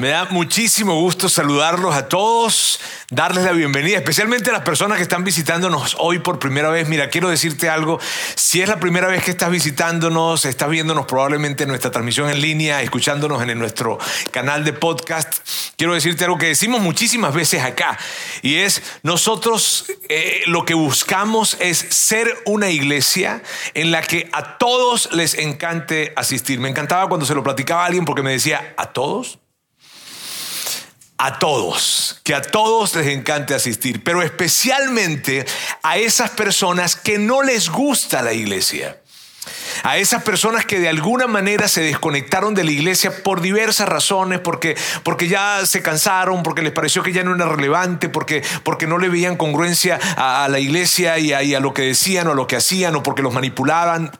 [0.00, 2.80] Me da muchísimo gusto saludarlos a todos
[3.10, 6.88] darles la bienvenida, especialmente a las personas que están visitándonos hoy por primera vez.
[6.88, 7.98] Mira, quiero decirte algo.
[8.34, 12.40] Si es la primera vez que estás visitándonos, estás viéndonos probablemente en nuestra transmisión en
[12.40, 13.98] línea, escuchándonos en nuestro
[14.30, 15.40] canal de podcast,
[15.76, 17.98] quiero decirte algo que decimos muchísimas veces acá.
[18.40, 23.42] Y es, nosotros eh, lo que buscamos es ser una iglesia
[23.74, 26.60] en la que a todos les encante asistir.
[26.60, 29.39] Me encantaba cuando se lo platicaba a alguien porque me decía, ¿a todos?
[31.22, 35.44] A todos, que a todos les encante asistir, pero especialmente
[35.82, 38.99] a esas personas que no les gusta la iglesia
[39.82, 44.40] a esas personas que de alguna manera se desconectaron de la iglesia por diversas razones,
[44.40, 48.86] porque, porque ya se cansaron, porque les pareció que ya no era relevante, porque, porque
[48.86, 52.46] no le veían congruencia a, la iglesia y a, lo que decían o a lo
[52.46, 54.10] que hacían, o porque los manipulaban,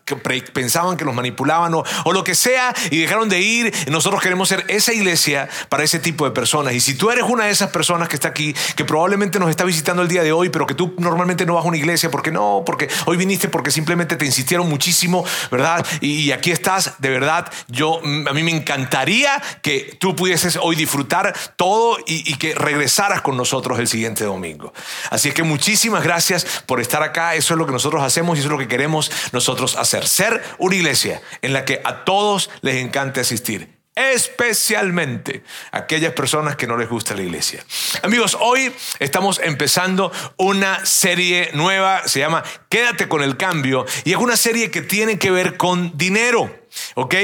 [0.52, 3.74] pensaban que los manipulaban, o, o lo que sea, y dejaron de ir.
[3.90, 6.72] Nosotros queremos ser esa iglesia para ese tipo de personas.
[6.74, 9.64] Y si tú eres una de esas personas que está aquí, que probablemente nos está
[9.64, 12.30] visitando el día de hoy, pero que tú normalmente no vas a una iglesia, porque
[12.30, 15.09] no, porque hoy viniste porque simplemente te insistieron muchísimo,
[15.50, 15.86] ¿verdad?
[16.00, 20.76] Y, aquí estás, de verdad, yo, mm, a mí me encantaría que tú pudieses hoy
[20.76, 24.72] disfrutar todo y, y que regresaras con nosotros el siguiente domingo.
[25.10, 28.40] Así es que muchísimas gracias por estar acá, eso es lo que nosotros hacemos y
[28.40, 32.50] eso es lo que queremos nosotros hacer, ser una iglesia en la que a todos
[32.62, 37.64] les encante asistir especialmente aquellas personas que no les gusta la iglesia.
[38.02, 44.16] Amigos, hoy estamos empezando una serie nueva, se llama Quédate con el cambio, y es
[44.16, 46.60] una serie que tiene que ver con dinero.
[46.94, 47.14] ¿ok?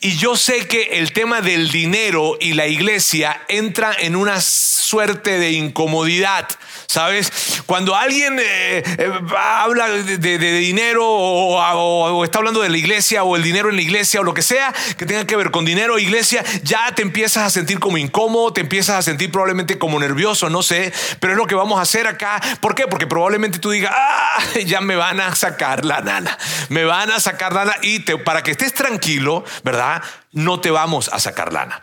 [0.00, 5.38] Y yo sé que el tema del dinero y la iglesia entra en una suerte
[5.38, 6.48] de incomodidad,
[6.88, 7.30] ¿sabes?
[7.66, 13.42] Cuando alguien eh, eh, habla de, dinero o, está hablando de la iglesia o el
[13.42, 15.98] dinero en la iglesia o lo que sea que tenga que ver con dinero o
[15.98, 20.48] iglesia, ya te empiezas a sentir como incómodo, te empiezas a sentir probablemente como nervioso,
[20.48, 22.40] no sé, pero es lo que vamos a hacer acá.
[22.60, 22.86] ¿Por qué?
[22.86, 26.38] Porque probablemente tú digas, ah, ya me van a sacar la nana,
[26.70, 30.02] me van a sacar lana y te, para que estés tranquilo, ¿verdad?
[30.32, 31.82] No te vamos a sacar lana.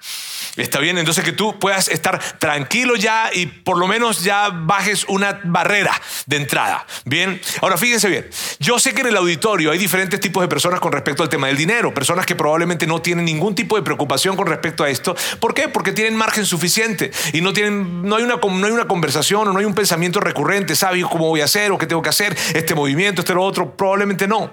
[0.57, 5.05] Está bien, entonces que tú puedas estar tranquilo ya y por lo menos ya bajes
[5.09, 6.85] una barrera de entrada.
[7.03, 8.29] Bien, ahora fíjense bien,
[8.59, 11.47] yo sé que en el auditorio hay diferentes tipos de personas con respecto al tema
[11.47, 15.15] del dinero, personas que probablemente no tienen ningún tipo de preocupación con respecto a esto.
[15.39, 15.67] ¿Por qué?
[15.67, 19.53] Porque tienen margen suficiente y no, tienen, no, hay, una, no hay una conversación o
[19.53, 22.35] no hay un pensamiento recurrente, ¿sabes cómo voy a hacer o qué tengo que hacer?
[22.53, 24.51] Este movimiento, este lo otro, probablemente no.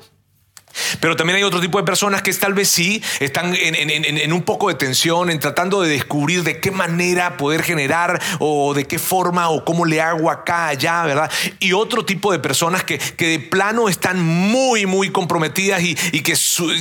[1.00, 4.68] Pero también hay otro tipo de personas que tal vez sí están en, un poco
[4.68, 9.48] de tensión, en tratando de descubrir de qué manera poder generar o de qué forma
[9.48, 11.30] o cómo le hago acá, allá, ¿verdad?
[11.58, 16.34] Y otro tipo de personas que, de plano están muy, muy comprometidas y, que,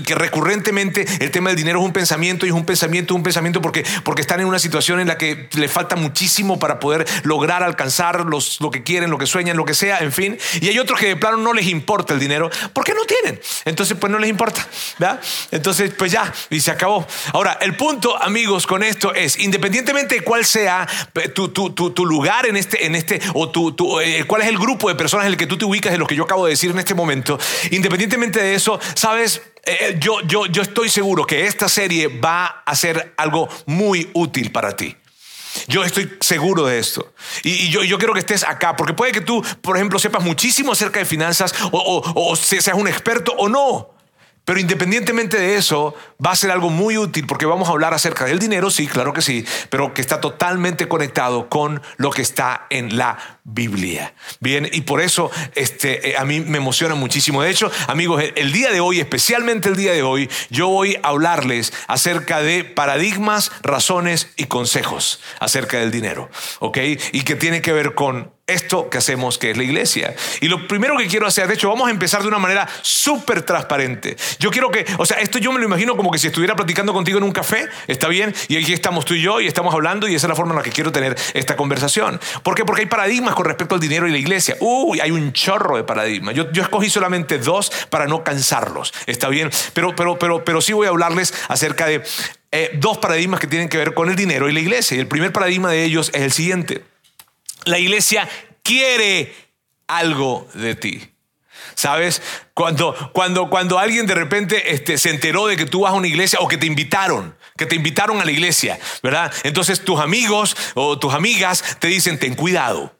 [0.06, 3.62] que, recurrentemente el tema del dinero es un pensamiento y es un pensamiento, un pensamiento
[3.62, 7.64] porque, porque están en una situación en la que le falta muchísimo para poder lograr
[7.64, 10.38] alcanzar los, lo que quieren, lo que sueñan, lo que sea, en fin.
[10.60, 13.40] Y hay otros que de plano no les importa el dinero porque no tienen.
[13.66, 14.68] Entonces, entonces pues no les importa,
[15.00, 15.20] ¿verdad?
[15.50, 17.08] Entonces pues ya, y se acabó.
[17.34, 20.88] Ahora, el punto, amigos, con esto es, independientemente de cuál sea
[21.34, 24.90] tu, tu, tu, lugar en este, en este o tu, eh, cuál es el grupo
[24.90, 26.72] de personas en el que tú te ubicas de lo que yo acabo de decir
[26.72, 27.40] en este momento,
[27.72, 32.76] independientemente de eso, sabes, eh, yo, yo, yo estoy seguro que esta serie va a
[32.76, 34.96] ser algo muy útil para ti.
[35.68, 37.14] Yo estoy seguro de esto.
[37.44, 40.72] Y, yo, yo, quiero que estés acá, porque puede que tú, por ejemplo, sepas muchísimo
[40.72, 44.01] acerca de finanzas o, o seas un experto o no.
[44.44, 45.94] Pero independientemente de eso,
[46.24, 49.14] va a ser algo muy útil porque vamos a hablar acerca del dinero, sí, claro
[49.14, 54.14] que sí, pero que está totalmente conectado con lo que está en la Biblia.
[54.40, 57.42] Bien, y por eso este, eh, a mí me emociona muchísimo.
[57.44, 61.10] De hecho, amigos, el día de hoy, especialmente el día de hoy, yo voy a
[61.10, 66.30] hablarles acerca de paradigmas, razones y consejos acerca del dinero,
[66.60, 66.78] ¿ok?
[67.12, 70.16] Y que tiene que ver con esto que hacemos que es la iglesia.
[70.40, 73.44] Y lo primero que quiero hacer, de hecho, vamos a empezar de una manera súper
[73.44, 74.16] transparente.
[74.40, 76.94] Yo quiero que, o sea, esto yo me lo imagino como que si estuviera platicando
[76.94, 78.34] contigo en un café, ¿está bien?
[78.48, 80.58] Y aquí estamos tú y yo y estamos hablando y esa es la forma en
[80.58, 82.20] la que quiero tener esta conversación.
[82.44, 82.66] ¿Por qué?
[82.66, 84.56] Porque hay paradigmas con respecto al dinero y la iglesia.
[84.60, 86.36] Uy, hay un chorro de paradigmas.
[86.36, 89.50] Yo, yo escogí solamente dos para no cansarlos, ¿está bien?
[89.74, 92.04] Pero, pero, pero, pero sí voy a hablarles acerca de
[92.52, 94.98] eh, dos paradigmas que tienen que ver con el dinero y la iglesia.
[94.98, 96.91] Y el primer paradigma de ellos es el siguiente.
[97.66, 98.28] La iglesia
[98.64, 99.34] quiere
[99.88, 101.08] algo de ti.
[101.76, 102.22] ¿Sabes?
[102.54, 106.08] Cuando, cuando, cuando alguien de repente este, se enteró de que tú vas a una
[106.08, 109.34] iglesia o que te invitaron, que te invitaron a la iglesia, ¿verdad?
[109.44, 112.96] Entonces tus amigos o tus amigas te dicen, ten cuidado.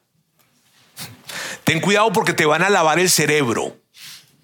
[1.64, 3.76] Ten cuidado porque te van a lavar el cerebro.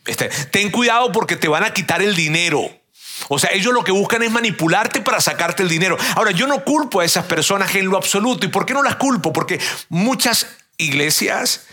[0.07, 2.78] Este, ten cuidado porque te van a quitar el dinero.
[3.29, 5.97] O sea, ellos lo que buscan es manipularte para sacarte el dinero.
[6.15, 8.47] Ahora, yo no culpo a esas personas en lo absoluto.
[8.47, 9.33] ¿Y por qué no las culpo?
[9.33, 11.67] Porque muchas iglesias,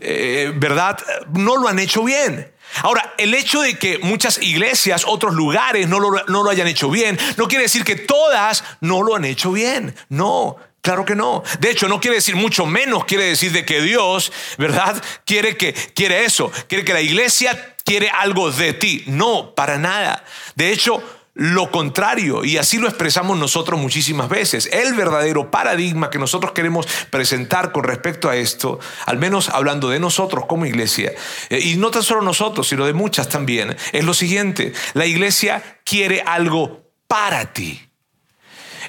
[0.00, 0.98] eh, ¿verdad?
[1.34, 2.52] No lo han hecho bien.
[2.82, 6.90] Ahora, el hecho de que muchas iglesias, otros lugares no lo, no lo hayan hecho
[6.90, 9.94] bien, no quiere decir que todas no lo han hecho bien.
[10.08, 11.42] No, Claro que no.
[11.60, 15.02] De hecho, no quiere decir mucho menos, quiere decir de que Dios, ¿verdad?
[15.26, 19.02] Quiere que quiere eso, quiere que la iglesia quiere algo de ti.
[19.06, 20.22] No, para nada.
[20.54, 21.02] De hecho,
[21.32, 24.68] lo contrario, y así lo expresamos nosotros muchísimas veces.
[24.70, 30.00] El verdadero paradigma que nosotros queremos presentar con respecto a esto, al menos hablando de
[30.00, 31.12] nosotros como iglesia,
[31.48, 35.80] eh, y no tan solo nosotros, sino de muchas también, es lo siguiente, la iglesia
[35.84, 37.80] quiere algo para ti.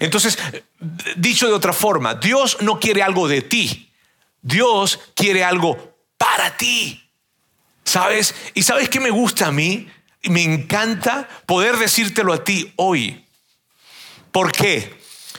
[0.02, 0.38] Entonces,
[1.16, 3.94] dicho de otra forma, Dios no quiere algo de ti,
[4.42, 7.09] Dios quiere algo para ti.
[7.90, 8.36] ¿Sabes?
[8.54, 9.90] ¿Y sabes qué me gusta a mí?
[10.22, 13.26] Me encanta poder decírtelo a ti hoy.
[14.32, 14.96] ¿Por qué?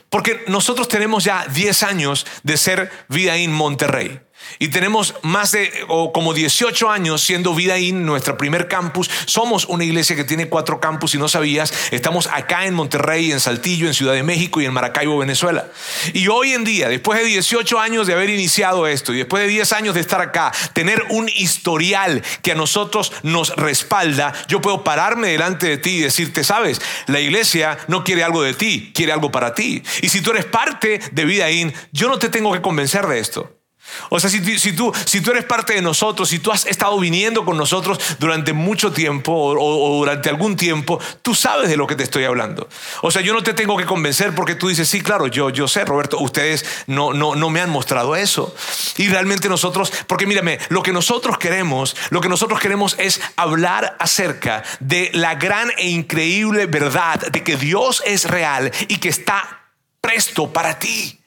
[0.08, 4.20] Porque nosotros tenemos ya 10 años de ser Vida en Monterrey.
[4.58, 9.10] Y tenemos más de o como 18 años siendo Vida In, nuestra primer campus.
[9.26, 11.72] Somos una iglesia que tiene cuatro campus, y no sabías.
[11.90, 15.68] Estamos acá en Monterrey, en Saltillo, en Ciudad de México y en Maracaibo, Venezuela.
[16.12, 19.48] Y hoy en día, después de 18 años de haber iniciado esto y después de
[19.48, 24.84] 10 años de estar acá, tener un historial que a nosotros nos respalda, yo puedo
[24.84, 29.12] pararme delante de ti y decirte, sabes, la iglesia no quiere algo de ti, quiere
[29.12, 29.82] algo para ti.
[30.02, 33.18] Y si tú eres parte de Vida In, yo no te tengo que convencer de
[33.18, 33.59] esto.
[34.08, 34.40] O sea, si,
[34.72, 38.52] tú, si tú eres parte de nosotros, si tú has estado viniendo con nosotros durante
[38.52, 42.68] mucho tiempo o, durante algún tiempo, tú sabes de lo que te estoy hablando.
[43.02, 45.68] O sea, yo no te tengo que convencer porque tú dices, sí, claro, yo, yo
[45.68, 48.54] sé, Roberto, ustedes no, no, no me han mostrado eso.
[48.96, 53.96] Y realmente nosotros, porque mírame, lo que nosotros queremos, lo que nosotros queremos es hablar
[53.98, 59.70] acerca de la gran e increíble verdad de que Dios es real y que está
[60.00, 61.19] presto para ti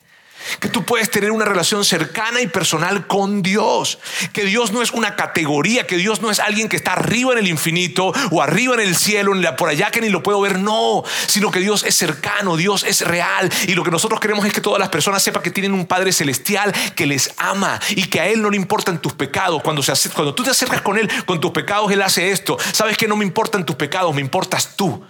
[0.60, 4.00] que tú puedes tener una relación cercana y personal con Dios,
[4.32, 7.40] que Dios no es una categoría, que Dios no es alguien que está arriba en
[7.40, 11.04] el infinito o arriba en el cielo, por allá que ni lo puedo ver, no,
[11.28, 14.62] sino que Dios es cercano, Dios es real y lo que nosotros queremos es que
[14.62, 18.28] todas las personas sepan que tienen un Padre celestial que les ama y que a
[18.28, 19.62] Él no le importan tus pecados.
[19.62, 22.58] Cuando, se, cuando tú te acercas con Él, con tus pecados, Él hace esto.
[22.72, 25.04] Sabes que no me importan tus pecados, me importas tú.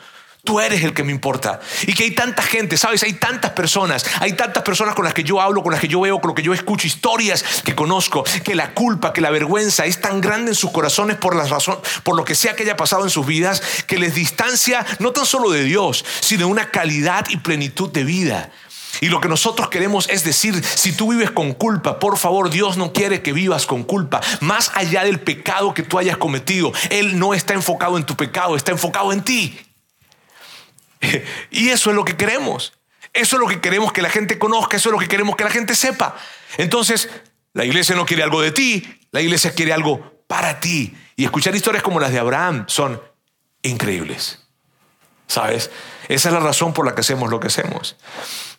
[0.46, 1.62] Tú eres el que me importa.
[1.88, 3.02] Y que hay tanta gente, ¿sabes?
[3.04, 6.02] Hay tantas personas, hay tantas personas con las que yo hablo, con las que yo
[6.02, 9.86] veo, con las que yo escucho, historias que conozco, que la culpa, que la vergüenza
[9.86, 12.76] es tan grande en sus corazones por la razón, por lo que sea que haya
[12.76, 16.72] pasado en sus vidas, que les distancia no tan solo de Dios, sino de una
[16.72, 18.52] calidad y plenitud de vida.
[19.00, 22.76] Y lo que nosotros queremos es decir, si tú vives con culpa, por favor, Dios
[22.76, 24.20] no quiere que vivas con culpa.
[24.42, 28.58] Más allá del pecado que tú hayas cometido, Él no está enfocado en tu pecado,
[28.58, 29.58] está enfocado en ti.
[31.52, 32.74] Y eso es lo que queremos.
[33.14, 35.44] Eso es lo que queremos que la gente conozca, eso es lo que queremos que
[35.44, 36.16] la gente sepa.
[36.58, 37.10] Entonces,
[37.54, 40.96] la iglesia no quiere algo de ti, la iglesia quiere algo para ti.
[41.16, 43.00] Y escuchar historias como las de Abraham son
[43.62, 44.40] increíbles.
[45.28, 45.70] ¿Sabes?
[46.08, 47.96] Esa es la razón por la que hacemos lo que hacemos.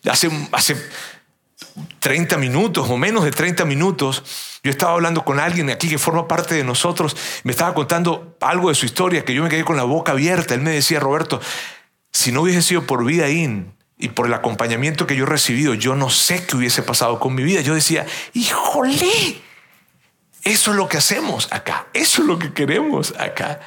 [0.09, 0.77] Hace, hace
[1.99, 4.23] 30 minutos o menos de 30 minutos,
[4.63, 8.69] yo estaba hablando con alguien aquí que forma parte de nosotros, me estaba contando algo
[8.69, 10.53] de su historia que yo me quedé con la boca abierta.
[10.53, 11.41] Él me decía, Roberto,
[12.15, 15.73] si no hubiese sido por Vida In y por el acompañamiento que yo he recibido,
[15.73, 17.59] yo no sé qué hubiese pasado con mi vida.
[17.59, 19.41] Yo decía, híjole,
[20.41, 23.59] eso es lo que hacemos acá, eso es lo que queremos acá.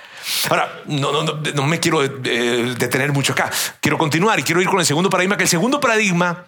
[0.49, 3.50] Ahora, no, no, no, me quiero eh, detener mucho acá,
[3.83, 6.47] quiero continuar y quiero ir con el segundo paradigma, que el segundo paradigma,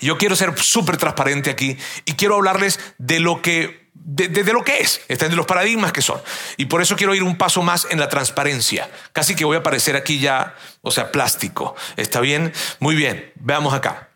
[0.00, 4.80] yo quiero ser súper transparente aquí y quiero hablarles de lo que de, lo que
[4.80, 6.20] es, de los paradigmas que son.
[6.56, 8.90] Y por eso quiero ir un paso más en la transparencia.
[9.12, 11.74] Casi que voy a aparecer aquí ya, o sea, plástico.
[11.96, 12.52] ¿Está bien?
[12.80, 14.10] Muy bien, veamos acá.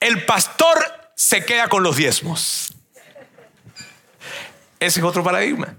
[0.00, 0.78] El pastor
[1.14, 2.72] se queda con los diezmos.
[4.80, 5.76] Ese es otro paradigma.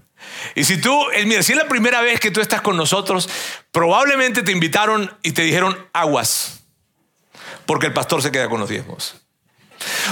[0.54, 3.28] Y si tú, eh, mira, si es la primera vez que tú estás con nosotros,
[3.72, 6.60] probablemente te invitaron y te dijeron aguas,
[7.66, 9.16] porque el pastor se queda con los diezmos.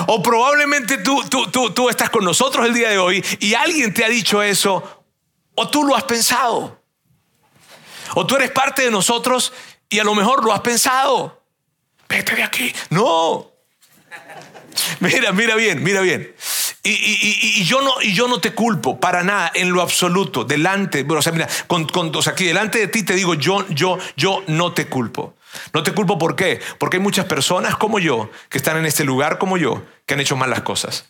[0.06, 4.04] O probablemente tú, tú, tú, estás con nosotros el día de hoy y alguien te
[4.04, 5.04] ha dicho eso,
[5.54, 6.82] o tú lo has pensado.
[8.14, 9.52] O tú eres parte de nosotros
[9.88, 11.42] y a lo mejor lo has pensado.
[12.08, 12.72] Vete de aquí.
[12.90, 13.52] No.
[15.00, 16.34] Mira, mira bien, mira bien.
[16.82, 21.22] Y, yo no, y yo no te culpo para nada, en lo absoluto, delante, o
[21.22, 21.86] sea, mira, con,
[22.26, 25.34] aquí delante de ti te digo, yo, yo, yo no te culpo.
[25.72, 26.60] No te culpo ¿por qué?
[26.78, 30.20] Porque hay muchas personas como yo que están en este lugar como yo que han
[30.20, 31.06] hecho mal las cosas.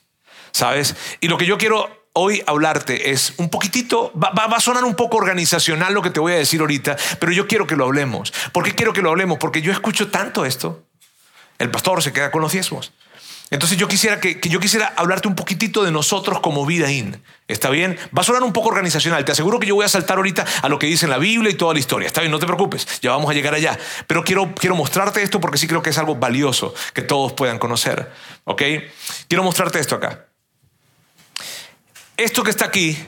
[0.50, 0.96] ¿Sabes?
[1.20, 4.94] Y lo que yo quiero hoy hablarte es un poquitito, va, va, a sonar un
[4.94, 8.32] poco organizacional lo que te voy a decir ahorita, pero yo quiero que lo hablemos.
[8.52, 9.38] ¿Por qué quiero que lo hablemos?
[9.38, 10.84] Porque yo escucho tanto esto.
[11.58, 12.92] El pastor se queda con los diezmos.
[13.50, 17.22] Entonces yo quisiera que, yo quisiera hablarte un poquitito de nosotros como vida in.
[17.46, 17.98] ¿Está bien?
[18.16, 19.24] Va a sonar un poco organizacional.
[19.24, 21.50] Te aseguro que yo voy a saltar ahorita a lo que dice en la Biblia
[21.50, 22.06] y toda la historia.
[22.06, 23.00] Está bien, no te preocupes.
[23.00, 23.78] Ya vamos a llegar allá.
[24.06, 27.58] Pero quiero, quiero mostrarte esto porque sí creo que es algo valioso que todos puedan
[27.58, 28.12] conocer.
[28.44, 28.62] ¿Ok?
[29.28, 30.26] Quiero mostrarte esto acá.
[32.18, 32.98] Esto que está aquí,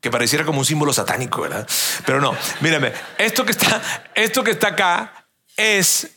[0.00, 1.68] que pareciera como un símbolo satánico, ¿verdad?
[2.04, 3.80] Pero no, mírame, esto que está,
[4.14, 6.10] esto que está acá es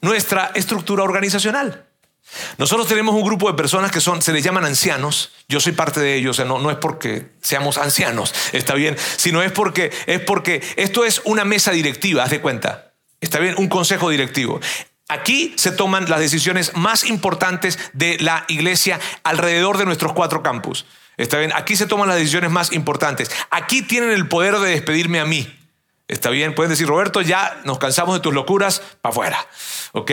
[0.00, 1.86] nuestra estructura organizacional.
[2.58, 5.32] Nosotros tenemos un grupo de personas que son, se les llaman ancianos.
[5.48, 9.52] Yo soy parte de ellos, no, no es porque seamos ancianos, está bien, sino es
[9.52, 12.92] porque, es porque esto es una mesa directiva, haz de cuenta.
[13.20, 14.60] Está bien, un consejo directivo.
[15.08, 20.86] Aquí se toman las decisiones más importantes de la iglesia alrededor de nuestros cuatro campus.
[21.18, 23.30] Está bien, aquí se toman las decisiones más importantes.
[23.50, 25.61] Aquí tienen el poder de despedirme a mí.
[26.08, 29.48] Está bien, pueden decir, Roberto, ya nos cansamos de tus locuras, para afuera.
[29.92, 30.10] ¿Ok?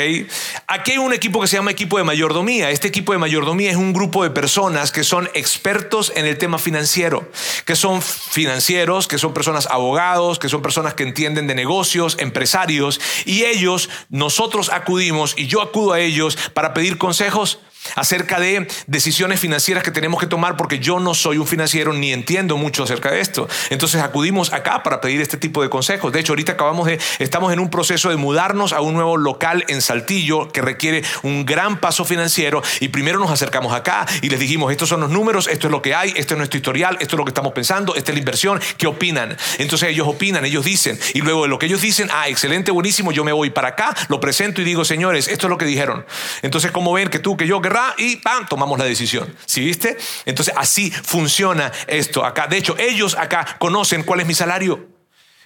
[0.68, 2.70] Aquí hay un equipo que se llama equipo de mayordomía.
[2.70, 6.58] Este equipo de mayordomía es un grupo de personas que son expertos en el tema
[6.58, 7.30] financiero,
[7.66, 13.02] que son financieros, que son personas abogados, que son personas que entienden de negocios, empresarios,
[13.26, 17.60] y ellos, nosotros acudimos y yo acudo a ellos para pedir consejos
[17.96, 22.14] acerca de decisiones financieras que tenemos que tomar porque yo no soy un financiero ni
[22.14, 23.48] entiendo mucho acerca de esto.
[23.70, 26.12] Entonces acudimos acá para pedir este tipo de consejos.
[26.12, 29.66] De hecho, ahorita acabamos de, estamos en un proceso de mudarnos a un nuevo local
[29.68, 34.40] en Saltillo que requiere un gran paso financiero y primero nos acercamos acá y les
[34.40, 37.16] dijimos, estos son los números, esto es lo que hay, esto es nuestro historial, esto
[37.16, 39.38] es lo que estamos pensando, esta es la inversión, ¿qué opinan?
[39.58, 43.12] Entonces ellos opinan, ellos dicen y luego de lo que ellos dicen, ah, excelente, buenísimo,
[43.12, 46.06] yo me voy para acá, lo presento y digo, señores, esto es lo que dijeron.
[46.42, 48.48] Entonces, como ven que tú, que yo, que y ¡pam!
[48.48, 49.36] tomamos la decisión.
[49.46, 49.98] ¿Sí viste?
[50.26, 52.48] Entonces así funciona esto acá.
[52.48, 54.88] De hecho, ellos acá conocen cuál es mi salario.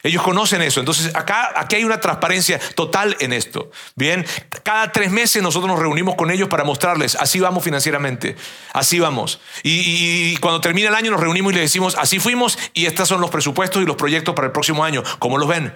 [0.03, 0.81] Ellos conocen eso.
[0.81, 3.71] Entonces, acá, aquí hay una transparencia total en esto.
[3.95, 4.25] Bien,
[4.61, 8.35] cada tres meses nosotros nos reunimos con ellos para mostrarles, así vamos financieramente,
[8.73, 9.39] así vamos.
[9.63, 13.07] Y, y, cuando termina el año nos reunimos y les decimos, así fuimos y estos
[13.07, 15.03] son los presupuestos y los proyectos para el próximo año.
[15.19, 15.73] ¿Cómo los ven?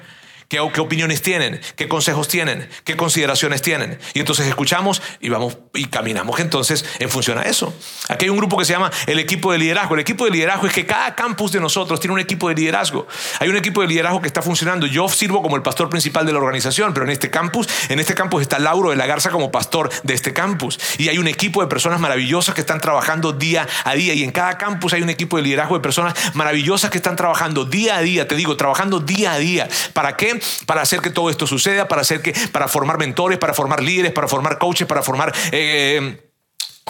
[0.47, 1.59] ¿Qué, opiniones tienen?
[1.75, 2.69] ¿Qué consejos tienen?
[2.85, 3.99] ¿Qué consideraciones tienen?
[4.13, 7.73] Y entonces escuchamos y vamos y caminamos entonces en función a eso.
[8.07, 9.95] Aquí hay un grupo que se llama el equipo de liderazgo.
[9.95, 13.07] El equipo de liderazgo es que cada campus de nosotros tiene un equipo de liderazgo.
[13.41, 14.87] Hay un equipo de liderazgo que está funcionando.
[14.87, 18.15] Yo sirvo como el pastor principal de la organización, pero en este campus, en este
[18.15, 20.79] campus está Lauro de la Garza como pastor de este campus.
[20.97, 24.13] Y hay un equipo de personas maravillosas que están trabajando día a día.
[24.13, 27.65] Y en cada campus hay un equipo de liderazgo de personas maravillosas que están trabajando
[27.65, 29.67] día a día, te digo, trabajando día a día.
[29.91, 30.36] ¿Para qué?
[30.65, 34.11] Para hacer que todo esto suceda, para hacer que, para formar mentores, para formar líderes,
[34.11, 36.17] para formar coaches, para formar eh,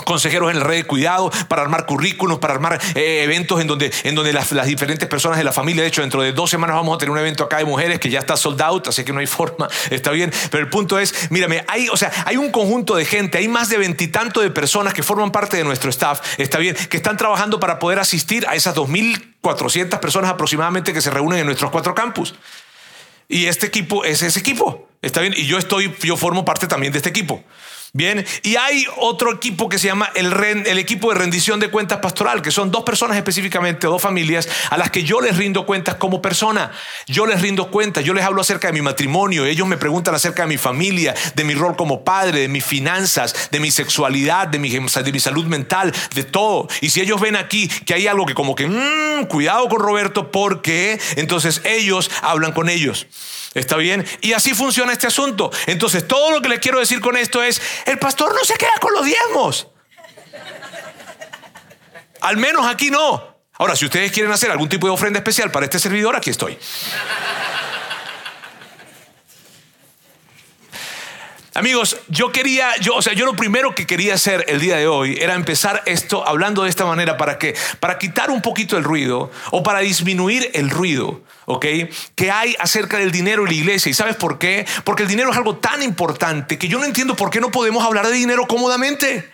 [0.03, 3.91] consejeros en el red de cuidado, para armar currículos, para armar eh, eventos en donde,
[4.03, 6.95] en donde las, diferentes personas de la familia, de hecho, dentro de dos semanas vamos
[6.95, 9.19] a tener un evento acá de mujeres que ya está sold out, así que no
[9.19, 12.95] hay forma, está bien, pero el punto es, mírame, hay, o sea, hay un conjunto
[12.95, 16.57] de gente, hay más de veintitantos de personas que forman parte de nuestro staff, está
[16.57, 21.39] bien, que están trabajando para poder asistir a esas 2.400 personas aproximadamente que se reúnen
[21.39, 22.35] en nuestros cuatro campus.
[23.27, 24.87] Y este equipo es ese equipo.
[25.01, 25.33] Está bien.
[25.35, 27.43] Y yo estoy, yo formo parte también de este equipo.
[27.93, 31.99] Bien, y hay otro equipo que se llama el, el equipo de rendición de cuentas
[31.99, 35.95] pastoral, que son dos personas específicamente, dos familias, a las que yo les rindo cuentas
[35.95, 36.71] como persona.
[37.07, 40.43] Yo les rindo cuentas, yo les hablo acerca de mi matrimonio, ellos me preguntan acerca
[40.43, 44.59] de mi familia, de mi rol como padre, de mis finanzas, de mi sexualidad, de
[44.59, 46.67] mi, salud mental, de todo.
[46.81, 50.31] Y si ellos ven aquí que hay algo que como que, mmm, cuidado con Roberto,
[50.31, 53.07] porque entonces ellos hablan con ellos.
[53.53, 54.05] ¿Está bien?
[54.21, 55.51] Y así funciona este asunto.
[55.65, 58.73] Entonces, todo lo que les quiero decir con esto es, el pastor no se queda
[58.79, 59.67] con los diezmos.
[62.21, 63.37] Al menos aquí no.
[63.53, 66.57] Ahora, si ustedes quieren hacer algún tipo de ofrenda especial para este servidor, aquí estoy.
[71.57, 74.85] Amigos, yo quería, yo, o sea, yo lo primero que quería hacer el día de
[74.85, 78.83] hoy era empezar esto hablando de esta manera para que, para quitar un poquito el
[78.83, 81.65] ruido o para disminuir el ruido, ¿ok?
[82.13, 83.89] Que hay acerca del dinero y la iglesia.
[83.89, 84.67] ¿Y sabes por qué?
[84.83, 87.83] Porque el dinero es algo tan importante que yo no entiendo por qué no podemos
[87.83, 89.27] hablar de dinero cómodamente.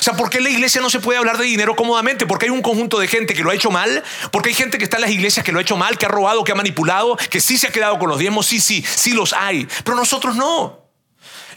[0.00, 2.24] O sea, ¿por qué en la iglesia no se puede hablar de dinero cómodamente?
[2.24, 4.84] Porque hay un conjunto de gente que lo ha hecho mal, porque hay gente que
[4.84, 7.18] está en las iglesias que lo ha hecho mal, que ha robado, que ha manipulado,
[7.28, 10.34] que sí se ha quedado con los diezmos, sí, sí, sí los hay, pero nosotros
[10.34, 10.87] no.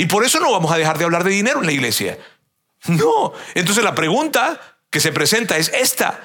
[0.01, 2.17] Y por eso no vamos a dejar de hablar de dinero en la iglesia.
[2.87, 3.33] No.
[3.53, 6.19] Entonces la pregunta que se presenta es esta.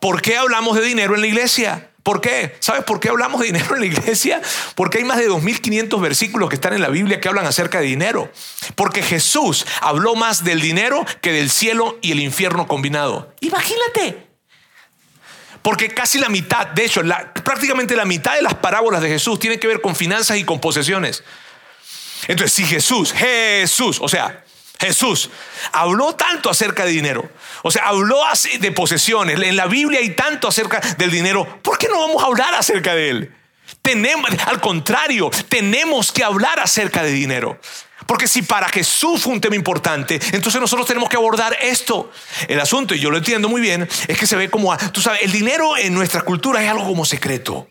[0.00, 1.90] ¿Por qué hablamos de dinero en la iglesia?
[2.02, 2.56] ¿Por qué?
[2.60, 4.40] ¿Sabes por qué hablamos de dinero en la iglesia?
[4.76, 7.84] Porque hay más de 2.500 versículos que están en la Biblia que hablan acerca de
[7.84, 8.32] dinero.
[8.76, 13.34] Porque Jesús habló más del dinero que del cielo y el infierno combinado.
[13.40, 14.26] Imagínate.
[15.60, 17.02] Porque casi la mitad, de hecho,
[17.44, 20.60] prácticamente la mitad de las parábolas de Jesús tiene que ver con finanzas y con
[20.60, 21.22] posesiones.
[22.28, 24.44] Entonces, si Jesús, Jesús, o sea,
[24.78, 25.30] Jesús
[25.72, 27.30] habló tanto acerca de dinero,
[27.62, 31.78] o sea, habló así de posesiones, en la Biblia hay tanto acerca del dinero, ¿por
[31.78, 33.34] qué no vamos a hablar acerca de él?
[33.80, 37.58] Tenemos, al contrario, tenemos que hablar acerca de dinero.
[38.06, 42.10] Porque si para Jesús fue un tema importante, entonces nosotros tenemos que abordar esto.
[42.48, 45.22] El asunto, y yo lo entiendo muy bien, es que se ve como, tú sabes,
[45.22, 47.68] el dinero en nuestra cultura es algo como secreto.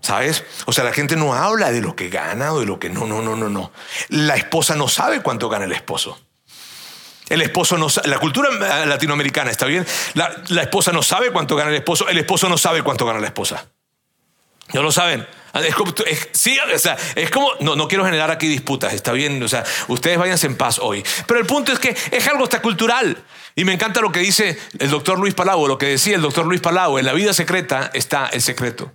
[0.00, 0.44] ¿Sabes?
[0.66, 3.06] O sea, la gente no habla de lo que gana o de lo que no,
[3.06, 3.72] no, no, no, no.
[4.08, 6.18] La esposa no sabe cuánto gana el esposo.
[7.28, 8.50] El esposo no sabe, la cultura
[8.86, 9.86] latinoamericana, ¿está bien?
[10.14, 13.20] La, la, esposa no sabe cuánto gana el esposo, el esposo no sabe cuánto gana
[13.20, 13.66] la esposa.
[14.72, 15.26] ¿No lo saben?
[15.54, 15.94] Es como,
[16.32, 19.64] sí, o sea, es como, no, no quiero generar aquí disputas, está bien, o sea,
[19.88, 21.02] ustedes váyanse en paz hoy.
[21.26, 23.24] Pero el punto es que es algo hasta cultural.
[23.54, 26.46] Y me encanta lo que dice el doctor Luis Palau, lo que decía el doctor
[26.46, 28.92] Luis Palau, en la vida secreta está el secreto.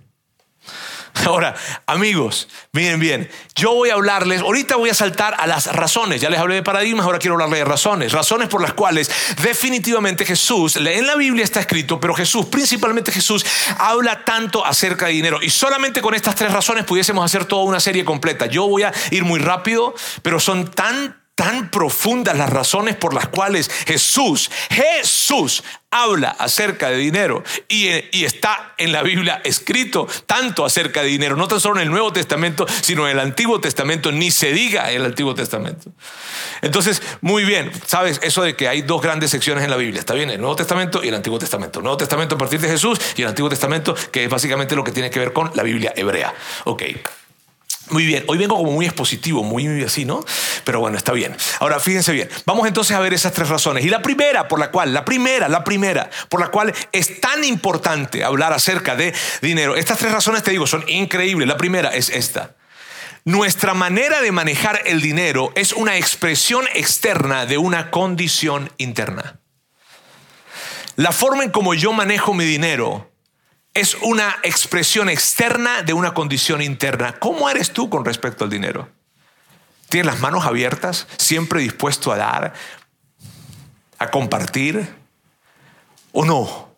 [1.26, 1.54] Ahora,
[1.86, 6.28] amigos, miren bien, yo voy a hablarles, ahorita voy a saltar a las razones, ya
[6.28, 9.10] les hablé de paradigmas, ahora quiero hablarles de razones, razones por las cuales
[9.42, 13.46] definitivamente Jesús, en la Biblia está escrito, pero Jesús, principalmente Jesús,
[13.78, 15.38] habla tanto acerca de dinero.
[15.40, 18.46] Y solamente con estas tres razones pudiésemos hacer toda una serie completa.
[18.46, 23.26] Yo voy a ir muy rápido, pero son tan tan profundas las razones por las
[23.28, 25.64] cuales Jesús, Jesús
[25.94, 27.88] habla acerca de dinero y,
[28.24, 32.12] está en la Biblia escrito tanto acerca de dinero, no tan solo en el Nuevo
[32.12, 35.92] Testamento, sino en el Antiguo Testamento, ni se diga en el Antiguo Testamento.
[36.62, 40.14] Entonces, muy bien, sabes eso de que hay dos grandes secciones en la Biblia, está
[40.14, 41.78] bien, el Nuevo Testamento y el Antiguo Testamento.
[41.78, 44.82] El Nuevo Testamento a partir de Jesús y el Antiguo Testamento, que es básicamente lo
[44.82, 46.34] que tiene que ver con la Biblia hebrea.
[46.64, 46.82] Ok.
[47.90, 50.24] Muy bien, hoy vengo como muy expositivo, muy así, ¿no?
[50.64, 51.36] Pero bueno, está bien.
[51.60, 53.84] Ahora, fíjense bien, vamos entonces a ver esas tres razones.
[53.84, 57.44] Y la primera por la cual, la primera, la primera, por la cual es tan
[57.44, 59.76] importante hablar acerca de dinero.
[59.76, 61.46] Estas tres razones, te digo, son increíbles.
[61.46, 62.56] La primera es esta.
[63.26, 69.40] Nuestra manera de manejar el dinero es una expresión externa de una condición interna.
[70.96, 73.13] La forma en como yo manejo mi dinero
[73.74, 77.18] es una expresión externa de una condición interna.
[77.18, 78.88] ¿Cómo eres tú con respecto al dinero?
[79.88, 82.54] ¿Tienes las manos abiertas, siempre dispuesto a dar,
[83.98, 84.94] a compartir?
[86.12, 86.76] ¿O no?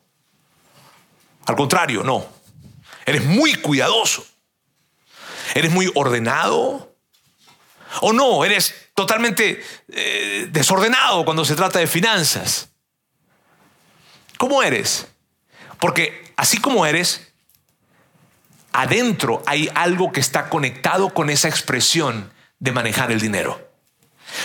[1.44, 2.26] Al contrario, no.
[3.04, 4.26] Eres muy cuidadoso.
[5.54, 6.96] Eres muy ordenado.
[8.00, 8.44] ¿O no?
[8.44, 12.70] Eres totalmente eh, desordenado cuando se trata de finanzas.
[14.38, 15.06] ¿Cómo eres?
[15.78, 17.32] Porque así como eres,
[18.72, 23.60] adentro hay algo que está conectado con esa expresión de manejar el dinero.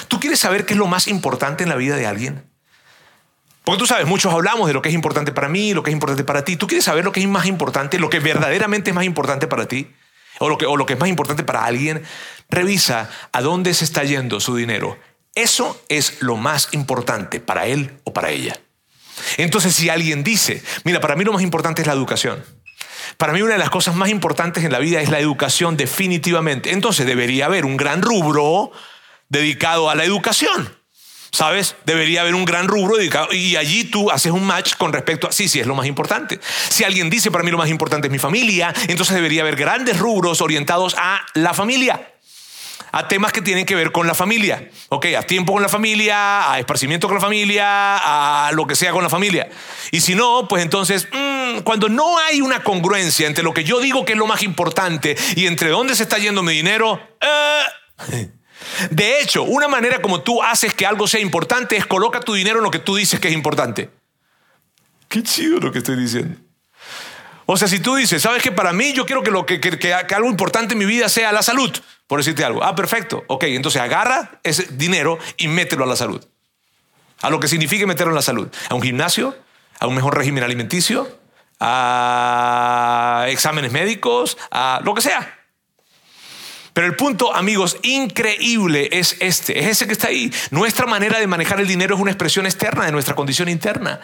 [0.07, 2.43] ¿Tú quieres saber qué es lo más importante en la vida de alguien?
[3.63, 5.93] Porque tú sabes, muchos hablamos de lo que es importante para mí, lo que es
[5.93, 6.55] importante para ti.
[6.55, 9.67] ¿Tú quieres saber lo que es más importante, lo que verdaderamente es más importante para
[9.67, 9.91] ti?
[10.39, 12.03] O lo que, o lo que es más importante para alguien.
[12.49, 14.97] Revisa a dónde se está yendo su dinero.
[15.35, 18.59] Eso es lo más importante para él o para ella.
[19.37, 22.43] Entonces, si alguien dice, mira, para mí lo más importante es la educación.
[23.17, 26.71] Para mí una de las cosas más importantes en la vida es la educación definitivamente.
[26.71, 28.71] Entonces debería haber un gran rubro
[29.29, 30.75] dedicado a la educación.
[31.33, 31.75] ¿Sabes?
[31.85, 35.31] Debería haber un gran rubro dedicado y allí tú haces un match con respecto a,
[35.31, 36.41] sí, sí, es lo más importante.
[36.69, 39.97] Si alguien dice, para mí lo más importante es mi familia, entonces debería haber grandes
[39.97, 42.10] rubros orientados a la familia
[42.91, 44.69] a temas que tienen que ver con la familia.
[44.89, 47.97] Ok, a tiempo con la familia, a esparcimiento con la familia,
[48.47, 49.49] a lo que sea con la familia.
[49.91, 53.79] Y si no, pues entonces, mm, cuando no hay una congruencia entre lo que yo
[53.79, 58.29] digo que es lo más importante y entre dónde se está yendo mi dinero, eh,
[58.91, 62.57] de hecho, una manera como tú haces que algo sea importante es coloca tu dinero
[62.57, 63.89] en lo que tú dices que es importante.
[65.07, 66.37] Qué chido lo que estoy diciendo.
[67.45, 69.93] O sea, si tú dices, sabes que para mí yo quiero que, lo, que, que,
[69.93, 71.71] algo importante en mi vida sea la salud,
[72.07, 72.63] por decirte algo.
[72.63, 73.23] Ah, perfecto.
[73.27, 76.23] Ok, entonces agarra ese dinero y mételo a la salud.
[77.21, 78.47] A lo que signifique meterlo en la salud.
[78.69, 79.35] A un gimnasio,
[79.79, 81.19] a un mejor régimen alimenticio,
[81.59, 85.39] a exámenes médicos, a lo que sea.
[86.73, 90.31] Pero el punto, amigos, increíble es este, es ese que está ahí.
[90.51, 93.99] Nuestra manera de manejar el dinero es una expresión externa de nuestra condición interna.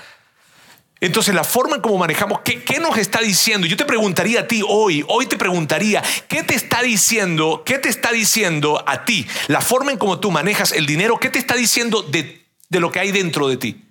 [0.99, 3.67] Entonces, la forma en cómo manejamos, ¿qué, ¿qué, nos está diciendo?
[3.67, 7.63] Yo te preguntaría a ti hoy, hoy te preguntaría, ¿qué te está diciendo?
[7.65, 9.27] ¿Qué te está diciendo a ti?
[9.47, 12.91] La forma en cómo tú manejas el dinero, ¿qué te está diciendo de, de lo
[12.91, 13.87] que hay dentro de ti?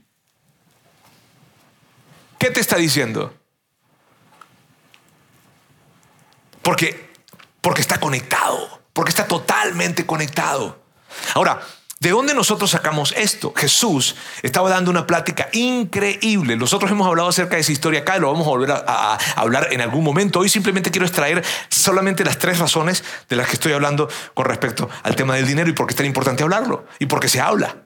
[2.46, 3.34] qué te está diciendo?
[6.62, 7.10] Porque,
[7.60, 10.80] porque está conectado, porque está totalmente conectado.
[11.34, 11.60] Ahora,
[11.98, 13.54] ¿De dónde nosotros sacamos esto?
[13.56, 16.54] Jesús estaba dando una plática increíble.
[16.54, 19.68] Nosotros hemos hablado acerca de esa historia acá y lo vamos a volver a, hablar
[19.72, 20.40] en algún momento.
[20.40, 24.90] Hoy simplemente quiero extraer solamente las tres razones de las que estoy hablando con respecto
[25.04, 27.40] al tema del dinero y por qué es tan importante hablarlo y por qué se
[27.40, 27.76] habla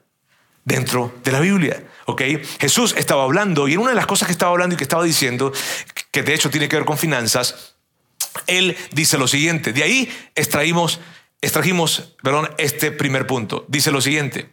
[0.65, 1.85] dentro de la Biblia.
[2.07, 2.23] ¿ok?
[2.59, 5.05] Jesús estaba hablando y en una de las cosas que estaba hablando y que estaba
[5.05, 5.53] diciendo,
[6.11, 7.77] que de hecho tiene que ver con finanzas,
[8.49, 10.99] él dice lo siguiente, de ahí extraímos
[11.41, 13.65] extrajimos, perdón, este primer punto.
[13.69, 14.51] Dice lo siguiente.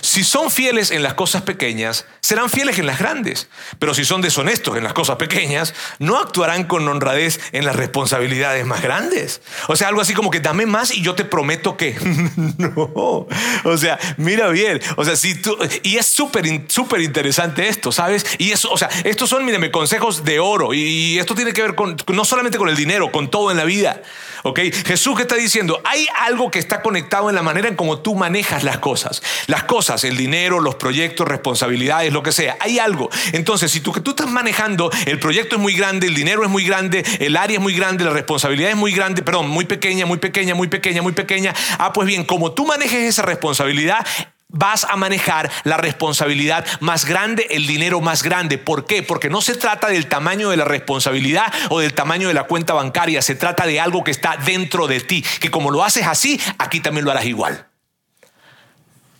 [0.00, 3.48] Si son fieles en las cosas pequeñas, serán fieles en las grandes.
[3.78, 8.64] Pero si son deshonestos en las cosas pequeñas, no actuarán con honradez en las responsabilidades
[8.66, 9.40] más grandes.
[9.66, 11.96] O sea, algo así como que dame más y yo te prometo que
[12.58, 13.26] no.
[13.64, 14.80] O sea, mira bien.
[14.96, 18.24] O sea, si tú y es súper súper interesante esto, ¿sabes?
[18.38, 21.74] Y eso, o sea, estos son, mírame, consejos de oro y esto tiene que ver
[21.74, 24.02] con no solamente con el dinero, con todo en la vida.
[24.44, 24.60] ¿Ok?
[24.86, 28.62] Jesús está diciendo, hay algo que está conectado en la manera en cómo tú manejas
[28.62, 29.22] las cosas.
[29.48, 32.58] Las cosas, el dinero, los proyectos, responsabilidades, lo que sea.
[32.60, 33.08] Hay algo.
[33.32, 36.50] Entonces, si tú que tú estás manejando, el proyecto es muy grande, el dinero es
[36.50, 40.04] muy grande, el área es muy grande, la responsabilidad es muy grande, perdón, muy pequeña,
[40.04, 41.54] muy pequeña, muy pequeña, muy pequeña.
[41.78, 44.06] Ah, pues bien, como tú manejes esa responsabilidad,
[44.48, 48.58] vas a manejar la responsabilidad más grande, el dinero más grande.
[48.58, 49.02] ¿Por qué?
[49.02, 52.74] Porque no se trata del tamaño de la responsabilidad o del tamaño de la cuenta
[52.74, 56.38] bancaria, se trata de algo que está dentro de ti, que como lo haces así,
[56.58, 57.67] aquí también lo harás igual.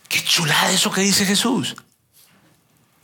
[0.08, 1.76] Qué chulada eso que dice Jesús.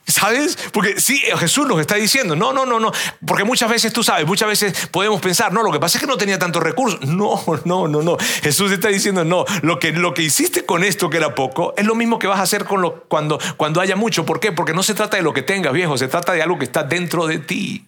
[0.06, 0.58] ¿Sabes?
[0.72, 2.92] Porque sí, Jesús nos está diciendo, no, no, no, no,
[3.26, 6.06] porque muchas veces tú sabes, muchas veces podemos pensar, no, lo que pasa es que
[6.06, 7.00] no tenía tantos recursos.
[7.14, 8.16] No, no, no, no.
[8.42, 11.86] Jesús está diciendo, no, lo que, lo que hiciste con esto que era poco, es
[11.86, 14.26] lo mismo que vas a hacer con lo, cuando, cuando haya mucho.
[14.26, 14.52] ¿Por qué?
[14.52, 16.82] Porque no se trata de lo que tengas, viejo, se trata de algo que está
[16.82, 17.86] dentro de ti.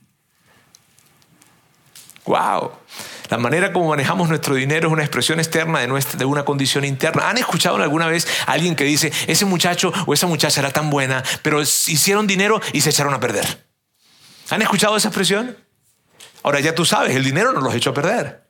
[2.25, 2.73] Wow.
[3.29, 7.29] La manera como manejamos nuestro dinero es una expresión externa de, una condición interna.
[7.29, 10.91] ¿Han escuchado alguna vez a alguien que dice, ese muchacho o esa muchacha era tan
[10.91, 13.67] buena, pero hicieron dinero y se echaron a perder?
[14.51, 15.57] ¿Han escuchado esa expresión?
[16.43, 18.47] Ahora ya tú sabes, el dinero no los echó a perder.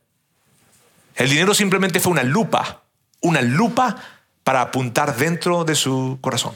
[1.15, 2.85] El dinero simplemente fue una lupa,
[3.21, 3.97] una lupa
[4.45, 6.55] para apuntar dentro de su corazón.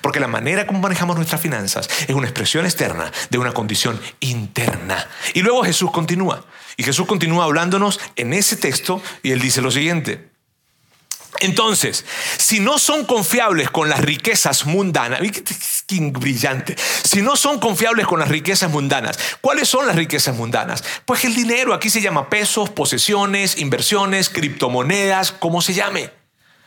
[0.00, 5.06] Porque la manera como manejamos nuestras finanzas es una expresión externa de una condición interna.
[5.34, 6.44] Y luego Jesús continúa.
[6.76, 10.34] Y Jesús continúa hablándonos en ese texto y él dice lo siguiente.
[11.40, 12.04] Entonces,
[12.38, 15.20] si no son confiables con las riquezas mundanas,
[15.86, 20.84] qué brillante, si no son confiables con las riquezas mundanas, ¿cuáles son las riquezas mundanas?
[21.04, 26.10] Pues el dinero, aquí se llama pesos, posesiones, inversiones, criptomonedas, como se llame.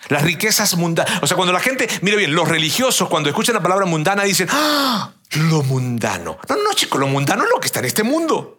[0.10, 1.22] Las riquezas mundanas.
[1.22, 4.48] O sea, cuando la gente, mire bien, los religiosos cuando escuchan la palabra mundana dicen,
[4.52, 5.12] ¡Ah!
[5.32, 6.38] Lo mundano.
[6.48, 8.57] No, no, chicos, lo mundano es lo que está en este mundo.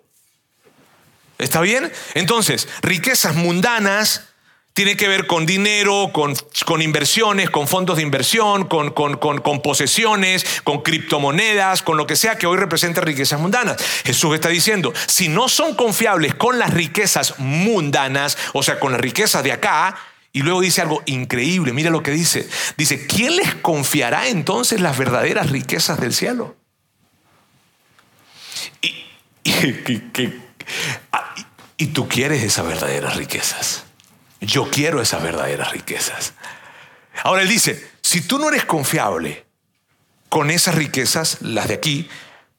[1.38, 1.92] ¿Está bien?
[2.14, 4.24] Entonces, riquezas mundanas
[4.74, 9.60] tiene que ver con dinero, con, con inversiones, con fondos de inversión, con, con, con,
[9.60, 13.76] posesiones, con criptomonedas, con lo que sea que hoy representa riquezas mundanas.
[14.04, 19.00] Jesús está diciendo, si no son confiables con las riquezas mundanas, o sea, con las
[19.00, 19.96] riquezas de acá,
[20.32, 22.48] y luego dice algo increíble, mira lo que dice.
[22.76, 26.56] Dice, ¿quién les confiará entonces las verdaderas riquezas del cielo?
[28.80, 28.94] Y,
[31.10, 31.24] Ah,
[31.78, 33.84] y tú quieres esas verdaderas riquezas.
[34.40, 36.34] Yo quiero esas verdaderas riquezas.
[37.22, 39.46] Ahora él dice, si tú no eres confiable
[40.28, 42.08] con esas riquezas, las de aquí,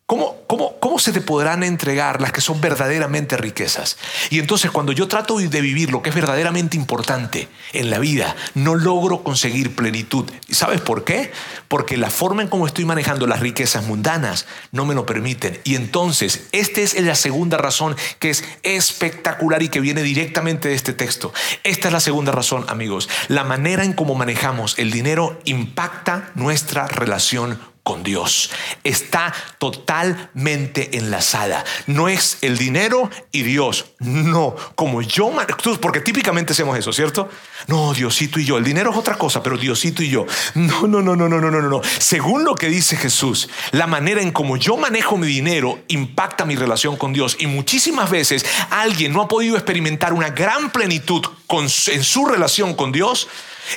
[0.09, 3.95] ¿Cómo, cómo, se te podrán entregar las que son verdaderamente riquezas?
[4.31, 8.35] Y entonces cuando yo trato de vivir lo que es verdaderamente importante en la vida,
[8.55, 10.25] no logro conseguir plenitud.
[10.47, 11.31] ¿Y sabes por qué?
[11.67, 15.59] Porque la forma en cómo estoy manejando las riquezas mundanas no me lo permiten.
[15.63, 20.73] Y entonces, esta es la segunda razón que es espectacular y que viene directamente de
[20.73, 21.31] este texto.
[21.63, 23.09] Esta es la segunda razón, amigos.
[23.27, 28.51] La manera en cómo manejamos el dinero impacta nuestra relación con Dios.
[28.83, 31.65] Está totalmente enlazada.
[31.87, 33.93] No es el dinero y Dios.
[33.97, 35.31] No, como yo,
[35.81, 37.29] porque típicamente hacemos eso, ¿cierto?
[37.65, 38.59] No, Diosito y yo.
[38.59, 40.27] El dinero es otra cosa, pero Diosito y yo.
[40.53, 41.81] No, no, no, no, no, no, no, no.
[41.97, 46.55] Según lo que dice Jesús, la manera en como yo manejo mi dinero impacta mi
[46.55, 47.37] relación con Dios.
[47.39, 52.91] Y muchísimas veces alguien no ha podido experimentar una gran plenitud en su relación con
[52.91, 53.27] Dios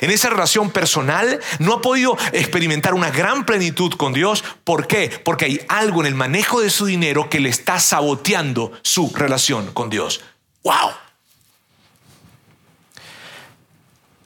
[0.01, 4.43] en esa relación personal no ha podido experimentar una gran plenitud con Dios.
[4.63, 5.09] ¿Por qué?
[5.23, 9.71] Porque hay algo en el manejo de su dinero que le está saboteando su relación
[9.73, 10.21] con Dios.
[10.63, 10.91] ¡Wow!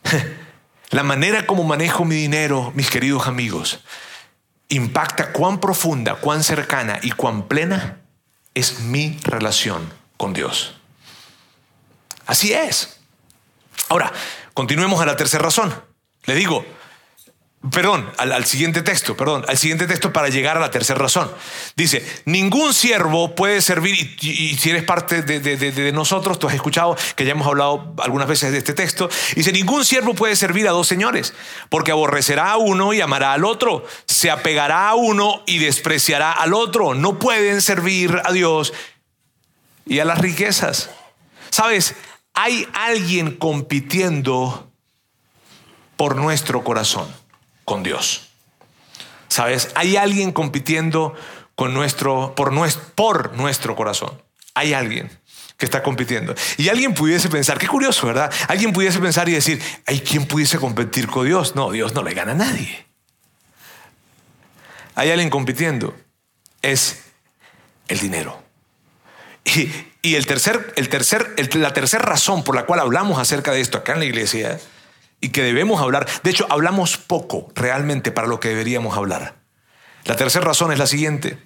[0.90, 3.82] La manera como manejo mi dinero, mis queridos amigos,
[4.70, 8.00] impacta cuán profunda, cuán cercana y cuán plena
[8.54, 10.76] es mi relación con Dios.
[12.26, 12.97] Así es.
[13.90, 14.12] Ahora,
[14.54, 15.74] continuemos a la tercera razón.
[16.26, 16.66] Le digo,
[17.72, 21.30] Perdón, al, siguiente texto, perdón, al siguiente texto para llegar a la tercera razón.
[21.76, 27.26] Dice, ningún siervo puede servir, y, si eres parte de, nosotros, tú has escuchado que
[27.26, 30.88] ya hemos hablado algunas veces de este texto, dice, ningún siervo puede servir a dos
[30.88, 31.34] señores,
[31.70, 36.54] porque aborrecerá a uno y amará al otro, se apegará a uno y despreciará al
[36.54, 36.94] otro.
[36.94, 38.72] No pueden servir a Dios
[39.86, 40.92] y a las riquezas.
[41.50, 41.96] Sabes,
[42.40, 44.72] hay alguien compitiendo
[45.96, 47.12] por nuestro corazón
[47.66, 48.30] con Dios.
[49.28, 49.70] ¿Sabes?
[49.74, 51.16] Hay alguien compitiendo
[51.56, 54.22] con nuestro, por, nuestro, por nuestro corazón.
[54.54, 55.10] Hay alguien
[55.58, 56.36] que está compitiendo.
[56.58, 58.32] Y alguien pudiese pensar, qué curioso, ¿verdad?
[58.48, 61.56] Alguien pudiese pensar y decir, ¿hay quien pudiese competir con Dios?
[61.56, 62.86] No, Dios no le gana a nadie.
[64.94, 65.98] Hay alguien compitiendo.
[66.62, 67.02] Es
[67.88, 68.48] el dinero.
[69.56, 69.72] Y,
[70.16, 73.94] el tercer, el tercer, la tercera razón por la cual hablamos acerca de esto acá
[73.94, 74.60] en la iglesia
[75.22, 76.08] y que debemos hablar.
[76.24, 79.36] De hecho, hablamos poco realmente para lo que deberíamos hablar.
[80.06, 81.38] La tercera razón es la siguiente.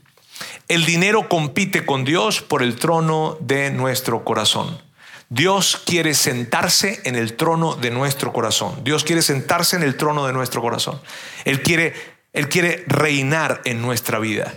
[0.68, 4.82] El dinero compite con Dios por el trono de nuestro corazón.
[5.30, 8.84] Dios quiere sentarse en el trono de nuestro corazón.
[8.84, 11.02] Dios quiere sentarse en el trono de nuestro corazón.
[11.46, 11.94] Él quiere,
[12.34, 14.54] él quiere reinar en nuestra vida.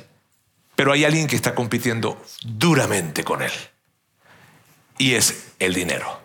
[0.75, 3.53] Pero hay alguien que está compitiendo duramente con Él.
[4.99, 6.21] Y es el dinero.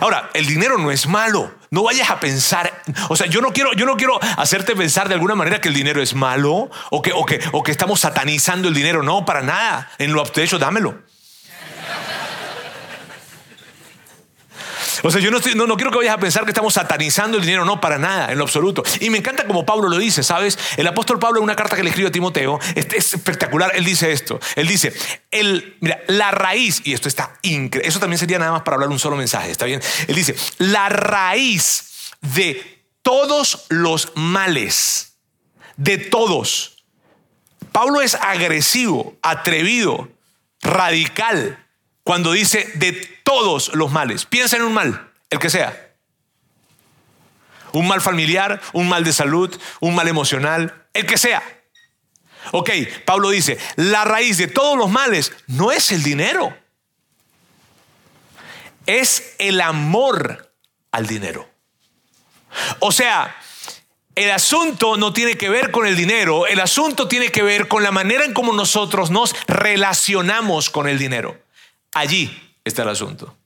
[0.00, 1.52] Ahora, el dinero no es malo.
[1.70, 5.14] No vayas a pensar, o sea, yo no quiero, yo no quiero hacerte pensar de
[5.14, 8.68] alguna manera que el dinero es malo o que, o que, o que estamos satanizando
[8.68, 9.02] el dinero.
[9.02, 9.88] No, para nada.
[9.98, 11.00] En lo de hecho, dámelo.
[15.02, 17.64] O sea, yo no, no, quiero que vayas a pensar que estamos satanizando el dinero,
[17.64, 18.82] no, para nada, en lo absoluto.
[19.00, 20.58] Y me encanta como Pablo lo dice, ¿sabes?
[20.76, 23.84] El apóstol Pablo en una carta que le escribe a Timoteo, es, es espectacular, él
[23.84, 24.92] dice esto, él dice,
[25.30, 28.90] el, mira, la raíz, y esto está increíble, eso también sería nada más para hablar
[28.90, 29.80] un solo mensaje, ¿está bien?
[30.06, 35.16] Él dice, la raíz de todos los males,
[35.76, 36.84] de todos.
[37.72, 40.08] Pablo es agresivo, atrevido,
[40.62, 41.66] radical,
[42.10, 42.90] cuando dice de
[43.22, 44.24] todos los males.
[44.24, 45.92] Piensa en un mal, el que sea.
[47.70, 51.40] Un mal familiar, un mal de salud, un mal emocional, el que sea.
[52.50, 52.68] Ok,
[53.04, 56.52] Pablo dice, la raíz de todos los males no es el dinero,
[58.86, 60.52] es el amor
[60.90, 61.48] al dinero.
[62.80, 63.36] O sea,
[64.16, 67.84] el asunto no tiene que ver con el dinero, el asunto tiene que ver con
[67.84, 71.38] la manera en cómo nosotros nos relacionamos con el dinero.
[71.94, 73.36] Allí está el asunto.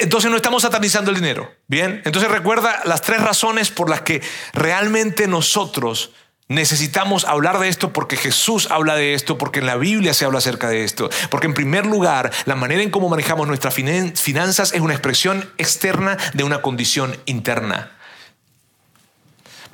[0.00, 1.50] Entonces no estamos satanizando el dinero.
[1.66, 6.10] Bien, entonces recuerda las tres razones por las que realmente nosotros
[6.48, 10.38] necesitamos hablar de esto porque Jesús habla de esto, porque en la Biblia se habla
[10.38, 11.08] acerca de esto.
[11.30, 16.16] Porque en primer lugar, la manera en cómo manejamos nuestras finanzas es una expresión externa
[16.34, 17.92] de una condición interna.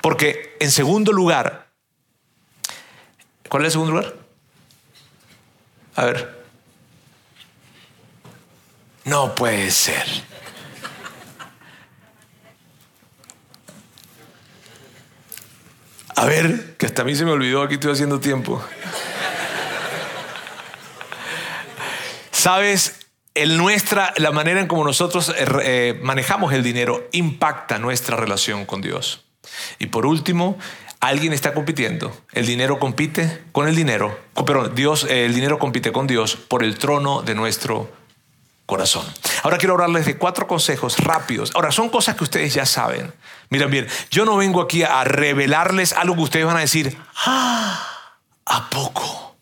[0.01, 1.69] Porque en segundo lugar,
[3.49, 4.18] ¿cuál es el segundo lugar?
[5.99, 6.45] A ver.
[9.03, 10.05] No puede ser.
[16.15, 18.63] A ver, que hasta a mí se me olvidó, aquí estoy haciendo tiempo.
[22.31, 28.15] Sabes, el nuestra, la manera en como nosotros eh, eh, manejamos el dinero impacta nuestra
[28.15, 29.25] relación con Dios.
[29.79, 30.57] Y por último,
[30.99, 32.15] Alguien está compitiendo.
[32.33, 34.19] El dinero compite con el dinero.
[34.45, 37.89] Pero Dios, eh, el dinero compite con Dios por el trono de nuestro
[38.65, 39.05] corazón.
[39.43, 41.51] Ahora quiero hablarles de cuatro consejos rápidos.
[41.55, 43.13] Ahora, son cosas que ustedes ya saben.
[43.49, 47.87] Miren bien, yo no vengo aquí a revelarles algo que ustedes van a decir, ah,
[48.45, 49.35] ¿a poco?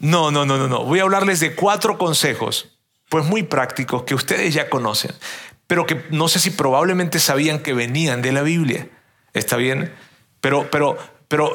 [0.00, 0.84] No, no, no, no, no.
[0.84, 2.68] Voy a hablarles de cuatro consejos,
[3.08, 5.14] pues muy prácticos, que ustedes ya conocen,
[5.66, 8.88] pero que no sé si probablemente sabían que venían de la Biblia.
[9.32, 9.94] ¿Está bien?
[10.40, 10.96] Pero, pero,
[11.28, 11.54] pero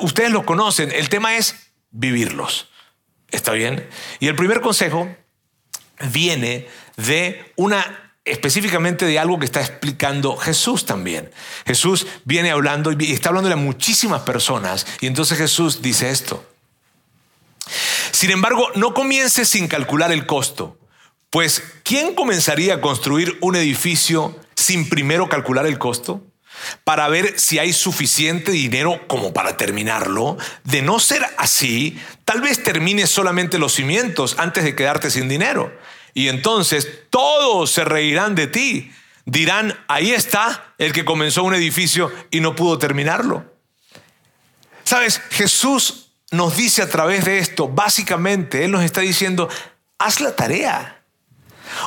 [0.00, 0.90] ustedes los conocen.
[0.92, 2.68] El tema es vivirlos.
[3.30, 3.88] ¿Está bien?
[4.20, 5.08] Y el primer consejo
[6.10, 11.30] viene de una específicamente de algo que está explicando Jesús también.
[11.66, 16.44] Jesús viene hablando y está hablando a muchísimas personas y entonces Jesús dice esto.
[18.12, 20.78] Sin embargo, no comiences sin calcular el costo,
[21.30, 26.22] pues ¿quién comenzaría a construir un edificio sin primero calcular el costo?
[26.84, 30.36] Para ver si hay suficiente dinero como para terminarlo.
[30.64, 35.72] De no ser así, tal vez termines solamente los cimientos antes de quedarte sin dinero.
[36.14, 38.92] Y entonces todos se reirán de ti.
[39.26, 43.44] dirán, ahí está el que comenzó un edificio y no pudo terminarlo.
[44.84, 49.48] Sabes, Jesús nos dice a través de esto, básicamente, Él nos está diciendo,
[49.98, 51.03] haz la tarea.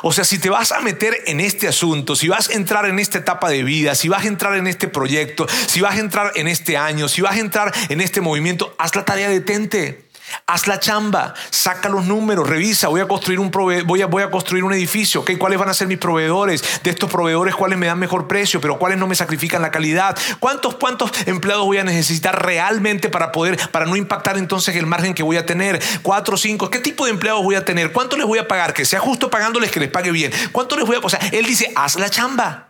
[0.04, 3.00] O sea, si te vas a meter en este asunto, si vas a entrar en
[3.00, 6.32] esta etapa de vida, si vas a entrar en este proyecto, si vas a entrar
[6.36, 10.07] en este año, si vas a entrar en este movimiento, haz la tarea, detente.
[10.46, 14.30] Haz la chamba, saca los números, revisa, voy a construir un, voy a, voy a
[14.30, 16.82] construir un edificio, ¿cuáles van a ser mis proveedores?
[16.84, 18.62] De estos proveedores, ¿cuáles me dan mejor precio?
[18.62, 20.18] Pero ¿cuáles no me sacrifican la calidad?
[20.40, 25.14] ¿Cuántos, cuántos empleados voy a necesitar realmente para poder, para no impactar entonces el margen
[25.14, 25.82] que voy a tener?
[26.02, 27.92] Cuatro, cinco, ¿qué tipo de empleados voy a tener?
[27.92, 28.74] ¿Cuánto les voy a pagar?
[28.74, 30.32] Que sea justo pagándoles que les pague bien.
[30.52, 32.70] ¿Cuánto les voy a, o sea, él dice, haz la chamba,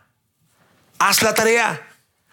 [1.00, 1.82] haz la tarea.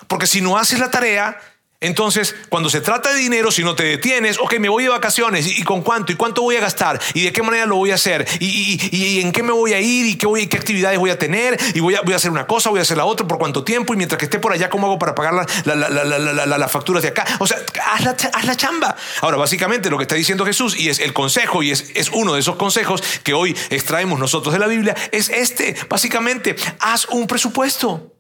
[0.07, 1.39] Porque si no haces la tarea,
[1.85, 5.47] entonces, cuando se trata de dinero, si no te detienes, ok, me voy de vacaciones,
[5.47, 6.13] ¿y con cuánto?
[6.13, 6.99] ¿Y cuánto voy a gastar?
[7.13, 8.27] ¿Y de qué manera lo voy a hacer?
[8.41, 10.07] ¿Y, en qué me voy a ir?
[10.07, 11.59] ¿Y qué, voy, qué actividades voy a tener?
[11.75, 13.27] ¿Y voy a, voy a, hacer una cosa, voy a hacer la otra?
[13.29, 13.93] ¿Por cuánto tiempo?
[13.93, 17.27] Y mientras que esté por allá, ¿cómo hago para pagar las facturas de acá?
[17.39, 17.59] O sea,
[17.93, 18.97] haz la, haz la, chamba.
[19.21, 22.33] Ahora, básicamente lo que está diciendo Jesús, y es el consejo, y es, es uno
[22.33, 25.77] de esos consejos que hoy extraemos nosotros de la Biblia, es este.
[25.91, 28.15] Básicamente, haz un presupuesto.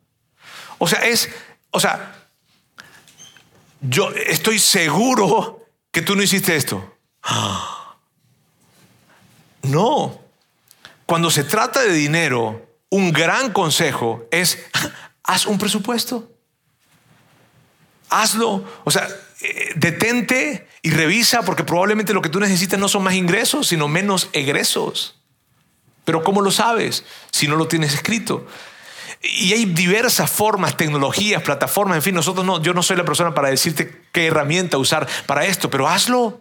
[0.76, 1.30] O sea, es,
[1.70, 2.23] o sea,
[3.88, 6.96] yo estoy seguro que tú no hiciste esto.
[9.62, 10.20] No.
[11.06, 14.58] Cuando se trata de dinero, un gran consejo es,
[15.22, 16.30] haz un presupuesto.
[18.08, 18.64] Hazlo.
[18.84, 19.08] O sea,
[19.40, 23.88] eh, detente y revisa porque probablemente lo que tú necesitas no son más ingresos, sino
[23.88, 25.20] menos egresos.
[26.04, 28.46] Pero ¿cómo lo sabes si no lo tienes escrito?
[29.24, 33.34] Y hay diversas formas, tecnologías, plataformas, en fin, nosotros no, yo no soy la persona
[33.34, 36.40] para decirte qué herramienta usar para esto, pero hazlo.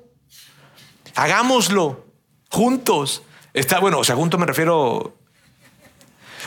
[1.16, 2.06] Hagámoslo
[2.50, 3.24] juntos.
[3.54, 5.16] Está bueno, o sea, juntos me refiero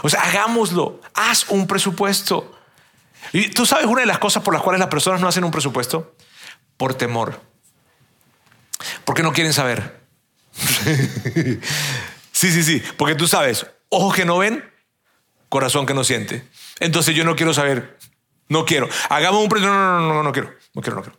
[0.03, 1.01] o sea, hagámoslo.
[1.15, 2.53] Haz un presupuesto.
[3.33, 5.51] Y tú sabes una de las cosas por las cuales las personas no hacen un
[5.51, 6.15] presupuesto
[6.77, 7.41] por temor.
[9.05, 10.01] Porque no quieren saber.
[12.33, 14.65] sí, sí, sí, porque tú sabes, ojos que no ven,
[15.49, 16.47] corazón que no siente.
[16.81, 17.99] Entonces yo no quiero saber,
[18.49, 18.89] no quiero.
[19.09, 21.19] Hagamos un no, no, no, no, no quiero, no quiero, no quiero.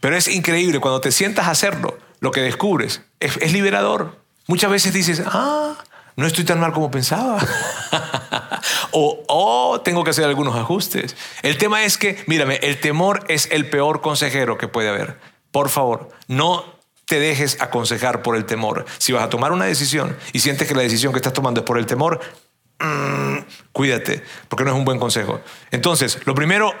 [0.00, 4.18] Pero es increíble, cuando te sientas a hacerlo, lo que descubres es, liberador.
[4.46, 5.76] Muchas veces dices, ah,
[6.16, 7.38] no estoy tan mal como pensaba.
[8.92, 11.16] o, oh, tengo que hacer algunos ajustes.
[11.42, 15.18] El tema es que, mírame, el temor es el peor consejero que puede haber.
[15.50, 18.84] Por favor, no te dejes aconsejar por el temor.
[18.98, 21.66] Si vas a tomar una decisión y sientes que la decisión que estás tomando es
[21.66, 22.20] por el temor,
[22.78, 23.38] Mm,
[23.72, 25.40] cuídate, porque no es un buen consejo.
[25.70, 26.74] Entonces, lo primero,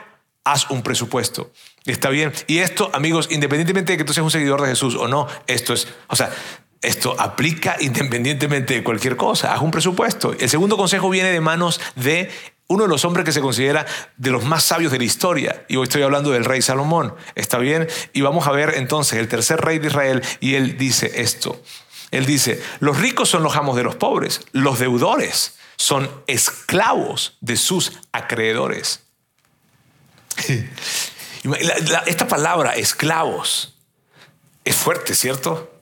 [0.44, 1.52] haz un presupuesto.
[1.84, 2.32] Está bien.
[2.46, 5.72] Y esto, amigos, independientemente de que tú seas un seguidor de Jesús o no, esto
[5.74, 6.30] es, o sea,
[6.82, 9.54] esto aplica independientemente de cualquier cosa.
[9.54, 10.34] Haz un presupuesto.
[10.38, 12.30] El segundo consejo viene de manos de
[12.68, 15.64] uno de los hombres que se considera de los más sabios de la historia.
[15.68, 17.14] Y hoy estoy hablando del rey Salomón.
[17.34, 17.88] ¿Está bien?
[18.12, 20.22] Y vamos a ver entonces el tercer rey de Israel.
[20.40, 21.62] Y él dice esto.
[22.10, 27.56] Él dice, los ricos son los amos de los pobres, los deudores son esclavos de
[27.56, 29.02] sus acreedores.
[32.06, 33.78] Esta palabra, esclavos,
[34.64, 35.72] es fuerte, ¿cierto?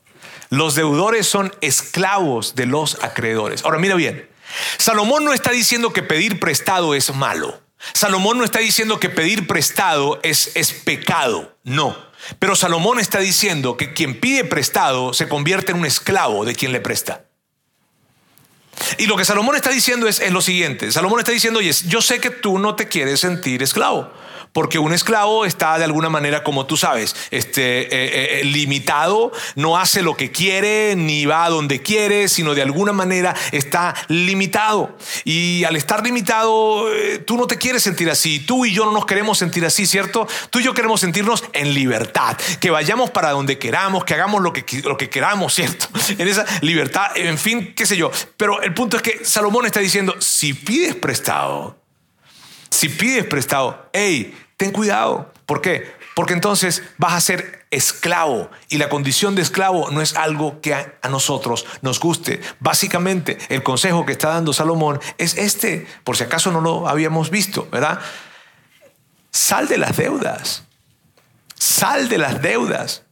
[0.51, 3.65] Los deudores son esclavos de los acreedores.
[3.65, 4.29] Ahora mira bien,
[4.79, 7.61] Salomón no está diciendo que pedir prestado es malo.
[7.93, 11.97] Salomón no está diciendo que pedir prestado es, es pecado, no.
[12.39, 16.73] Pero Salomón está diciendo que quien pide prestado se convierte en un esclavo de quien
[16.73, 17.25] le presta.
[18.99, 20.91] Y lo que Salomón está diciendo es, lo siguiente.
[20.93, 24.11] Salomón está diciendo, oye, yo sé que tú no te quieres sentir esclavo
[24.55, 29.33] porque un esclavo está de alguna manera, como tú sabes, este, eh, eh, eh, limitado,
[29.57, 33.95] no hace lo que quiere, ni va a donde quiere, sino de alguna manera está
[34.07, 34.97] limitado.
[35.25, 36.87] Y al estar limitado,
[37.27, 40.29] tú no te quieres sentir así, tú y yo no nos queremos sentir así, ¿cierto?
[40.51, 44.53] Tú y yo queremos sentirnos en libertad, que vayamos para donde queramos, que hagamos lo
[44.53, 45.89] que, lo que queramos, ¿cierto?
[46.17, 48.13] En esa libertad, en fin, qué sé yo.
[48.37, 51.77] Pero el punto es que Salomón está diciendo, si pides prestado,
[52.71, 55.33] si pides prestado, hey, ten cuidado.
[55.47, 55.93] ¿Por qué?
[56.15, 60.75] Porque entonces vas a ser esclavo y la condición de esclavo no es algo que
[60.75, 62.41] a, nosotros nos guste.
[62.61, 67.31] Básicamente, el consejo que está dando Salomón es este, por si acaso no lo habíamos
[67.31, 67.99] visto, ¿verdad?
[69.33, 70.63] Sal de las deudas.
[71.57, 73.03] Sal de las deudas.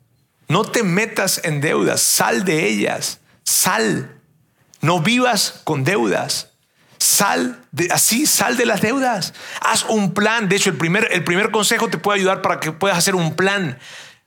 [0.47, 3.19] No te metas en deudas, sal de ellas.
[3.43, 4.21] Sal.
[4.81, 6.52] No vivas con deudas.
[7.03, 9.35] Sal de, así, sal de las deudas.
[9.61, 10.49] Haz un plan.
[10.49, 13.35] De hecho, el primer, el primer consejo te puede ayudar para que puedas hacer un
[13.35, 13.77] plan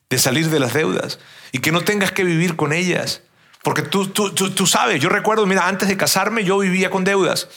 [0.09, 1.19] de salir de las deudas
[1.53, 3.21] y que no tengas que vivir con ellas.
[3.63, 7.47] Porque tú, tú, tú, sabes, yo recuerdo, mira, antes de casarme yo vivía con deudas.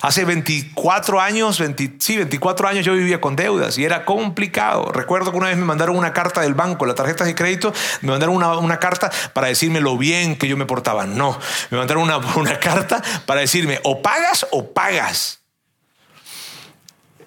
[0.00, 1.62] Hace 24 años,
[1.98, 4.92] sí, 24 años yo vivía con deudas y era complicado.
[4.92, 7.72] Recuerdo que una vez me mandaron una carta del banco, las tarjetas de crédito,
[8.02, 11.06] me mandaron una, carta para decirme lo bien que yo me portaba.
[11.06, 11.38] No,
[11.70, 15.40] me mandaron una, una carta para decirme o pagas o pagas.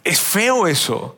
[0.03, 1.17] Es feo eso.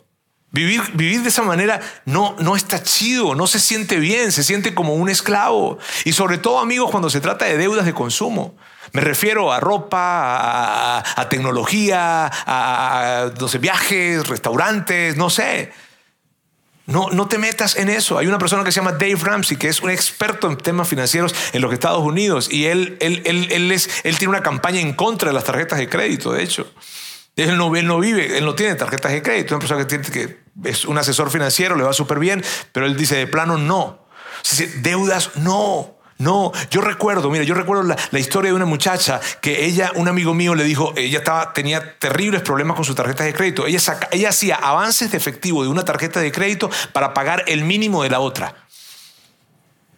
[0.51, 4.75] Vivir, vivir, de esa manera no, no está chido, no se siente bien, se siente
[4.75, 5.79] como un esclavo.
[6.05, 8.55] Y sobre todo, amigos, cuando se trata de deudas de consumo.
[8.91, 15.71] Me refiero a ropa, a, tecnología, a, viajes, restaurantes, no sé.
[16.85, 18.17] No, no te metas en eso.
[18.17, 21.33] Hay una persona que se llama Dave Ramsey, que es un experto en temas financieros
[21.53, 25.29] en los Estados Unidos, y él, él, él, es, él tiene una campaña en contra
[25.29, 26.69] de las tarjetas de crédito, de hecho.
[27.35, 29.47] Él no, él no vive, él no tiene tarjetas de crédito.
[29.47, 32.97] Es una persona que, que es un asesor financiero, le va súper bien, pero él
[32.97, 34.05] dice de plano no.
[34.81, 35.92] Deudas no.
[36.17, 40.33] No, yo recuerdo, mira, yo recuerdo la, historia de una muchacha que ella, un amigo
[40.33, 43.65] mío le dijo, ella estaba, tenía terribles problemas con sus tarjetas de crédito.
[43.65, 43.79] Ella,
[44.11, 48.09] ella hacía avances de efectivo de una tarjeta de crédito para pagar el mínimo de
[48.09, 48.55] la otra.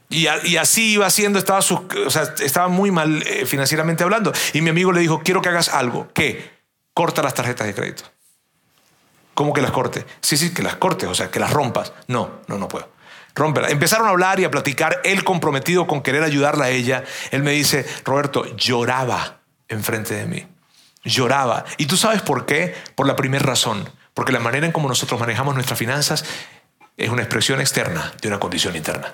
[0.09, 4.32] Y, así iba haciendo, estaba, o sea, estaba muy mal eh, financieramente hablando.
[4.53, 6.07] Y mi amigo le dijo, quiero que hagas algo.
[6.13, 6.51] ¿Qué?
[6.93, 8.03] Corta las tarjetas de crédito.
[9.34, 10.05] ¿Cómo que las corte?
[10.22, 11.91] Sí, sí, que las cortes, o sea, que las rompas.
[12.07, 12.95] No, no, no puedo.
[13.70, 17.04] Empezaron a hablar y a platicar, él comprometido con querer ayudarla a ella.
[17.32, 20.48] Él me dice, Roberto, lloraba enfrente de mí.
[21.04, 21.66] Lloraba.
[21.78, 22.74] ¿Y tú sabes por qué?
[22.96, 23.90] Por la primera razón.
[24.14, 26.26] Porque la manera en cómo nosotros manejamos nuestras finanzas
[26.98, 29.14] es una expresión externa de una condición interna.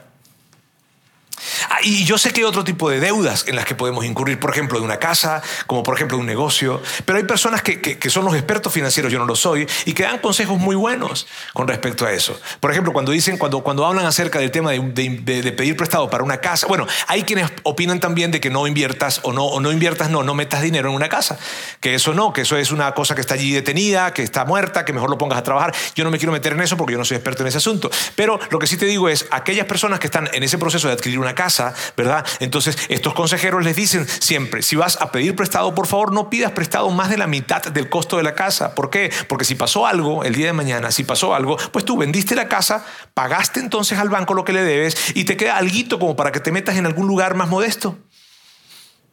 [1.69, 4.39] Ah, y yo sé que hay otro tipo de deudas en las que podemos incurrir,
[4.39, 7.81] por ejemplo, de una casa, como por ejemplo de un negocio, pero hay personas que,
[7.81, 11.27] que, son los expertos financieros, yo no lo soy, y que dan consejos muy buenos
[11.53, 12.39] con respecto a eso.
[12.59, 16.23] Por ejemplo, cuando dicen, cuando, cuando hablan acerca del tema de, de, pedir prestado para
[16.23, 19.71] una casa, bueno, hay quienes opinan también de que no inviertas o no, o no
[19.71, 21.39] inviertas, no, no metas dinero en una casa,
[21.79, 24.85] que eso no, que eso es una cosa que está allí detenida, que está muerta,
[24.85, 25.73] que mejor lo pongas a trabajar.
[25.95, 27.89] Yo no me quiero meter en eso porque yo no soy experto en ese asunto,
[28.15, 30.93] pero lo que sí te digo es, aquellas personas que están en ese proceso de
[30.93, 32.25] adquirir una casa, ¿verdad?
[32.39, 36.51] Entonces, estos consejeros les dicen siempre, si vas a pedir prestado, por favor, no pidas
[36.51, 38.75] prestado más de la mitad del costo de la casa.
[38.75, 39.11] ¿Por qué?
[39.27, 42.47] Porque si pasó algo el día de mañana, si pasó algo, pues tú vendiste la
[42.47, 46.32] casa, pagaste entonces al banco lo que le debes y te queda algo como para
[46.32, 47.97] que te metas en algún lugar más modesto.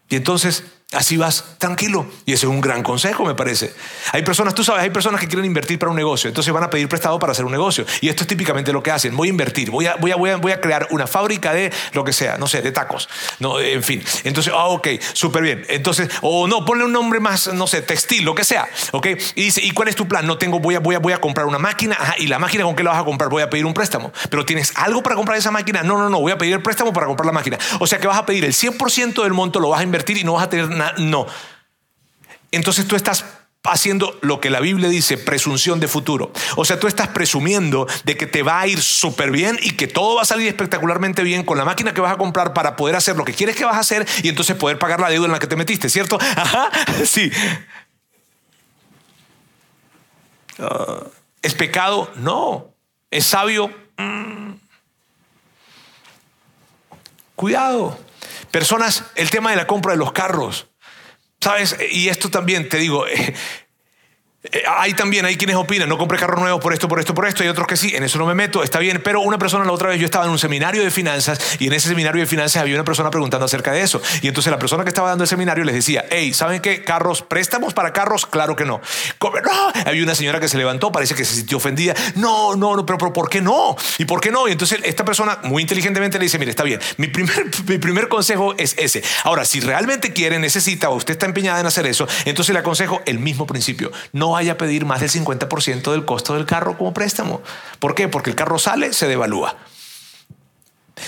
[0.08, 2.06] Y entonces Así vas tranquilo.
[2.24, 3.74] Y ese es un gran consejo, me parece.
[4.12, 6.70] Hay personas, tú sabes, hay personas que quieren invertir para un negocio, entonces van a
[6.70, 7.84] pedir prestado para hacer un negocio.
[8.00, 9.14] Y esto es típicamente lo que hacen.
[9.14, 12.14] Voy a invertir, voy a, voy a, voy a, crear una fábrica de lo que
[12.14, 13.06] sea, no sé, de tacos.
[13.38, 14.02] No, en fin.
[14.24, 15.66] Entonces, ah, ok, súper bien.
[15.68, 18.66] Entonces, o no, ponle un nombre más, no sé, textil, lo que sea.
[18.92, 19.08] Ok.
[19.34, 20.26] Y dice, ¿y cuál es tu plan?
[20.26, 21.98] No tengo, voy a, voy a, voy a comprar una máquina.
[22.16, 23.28] ¿y la máquina con qué la vas a comprar?
[23.28, 24.10] Voy a pedir un préstamo.
[24.30, 25.82] Pero ¿tienes algo para comprar esa máquina?
[25.82, 27.58] No, no, no, voy a pedir el préstamo para comprar la máquina.
[27.78, 30.24] O sea que vas a pedir el 100% del monto, lo vas a invertir y
[30.24, 31.26] no vas a tener No
[32.52, 33.24] entonces tú estás
[33.64, 36.32] haciendo lo que la Biblia dice, presunción de futuro.
[36.56, 39.86] O sea, tú estás presumiendo de que te va a ir súper bien y que
[39.86, 42.96] todo va a salir espectacularmente bien con la máquina que vas a comprar para poder
[42.96, 45.32] hacer lo que quieres que vas a hacer y entonces poder pagar la deuda en
[45.32, 46.18] la que te metiste, ¿cierto?
[46.36, 46.70] Ajá,
[47.04, 47.30] sí.
[50.58, 51.02] Ah,
[51.42, 52.10] ¿Es pecado?
[52.16, 52.68] No.
[53.10, 53.70] ¿Es sabio?
[53.98, 54.52] Mm.
[57.36, 58.07] Cuidado.
[58.50, 60.68] Personas, el tema de la compra de los carros.
[61.40, 61.76] ¿Sabes?
[61.92, 63.04] Y esto también te digo,
[64.44, 67.26] Eh, hay también, hay quienes opinan, no compré carros nuevos por esto, por esto, por
[67.26, 69.64] esto, y otros que sí, en eso no me meto, está bien, pero una persona
[69.64, 72.26] la otra vez yo estaba en un seminario de finanzas y en ese seminario de
[72.26, 74.00] finanzas había una persona preguntando acerca de eso.
[74.22, 76.84] Y entonces la persona que estaba dando el seminario les decía, hey, ¿saben qué?
[76.84, 77.22] ¿Carros?
[77.22, 78.26] ¿Préstamos para carros?
[78.26, 78.80] Claro que no.
[79.20, 79.72] no.
[79.84, 81.94] Había una señora que se levantó, parece que se sintió ofendida.
[82.14, 83.74] No, no, no, pero, pero ¿por qué no?
[83.98, 84.46] ¿Y por qué no?
[84.46, 88.06] Y entonces esta persona muy inteligentemente le dice, mire, está bien, mi primer, mi primer
[88.06, 89.02] consejo es ese.
[89.24, 93.02] Ahora, si realmente quiere, necesita o usted está empeñada en hacer eso, entonces le aconsejo
[93.04, 93.90] el mismo principio.
[94.12, 97.42] No vaya a pedir más del 50% del costo del carro como préstamo.
[97.80, 98.06] ¿Por qué?
[98.06, 99.56] Porque el carro sale, se devalúa.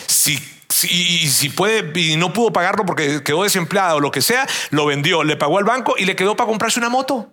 [0.07, 4.87] Si si puede y no pudo pagarlo porque quedó desempleado o lo que sea, lo
[4.87, 7.33] vendió, le pagó al banco y le quedó para comprarse una moto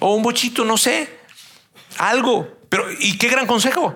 [0.00, 1.20] o un bochito, no sé,
[1.98, 2.48] algo.
[2.68, 3.94] Pero ¿y qué gran consejo?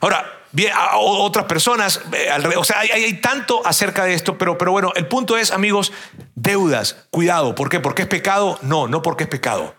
[0.00, 4.72] Ahora, bien, otras personas, eh, o sea, hay, hay, tanto acerca de esto, pero, pero
[4.72, 5.92] bueno, el punto es, amigos,
[6.34, 7.78] deudas, cuidado, ¿por qué?
[7.78, 8.58] ¿Porque es pecado?
[8.62, 9.74] No, no porque es pecado,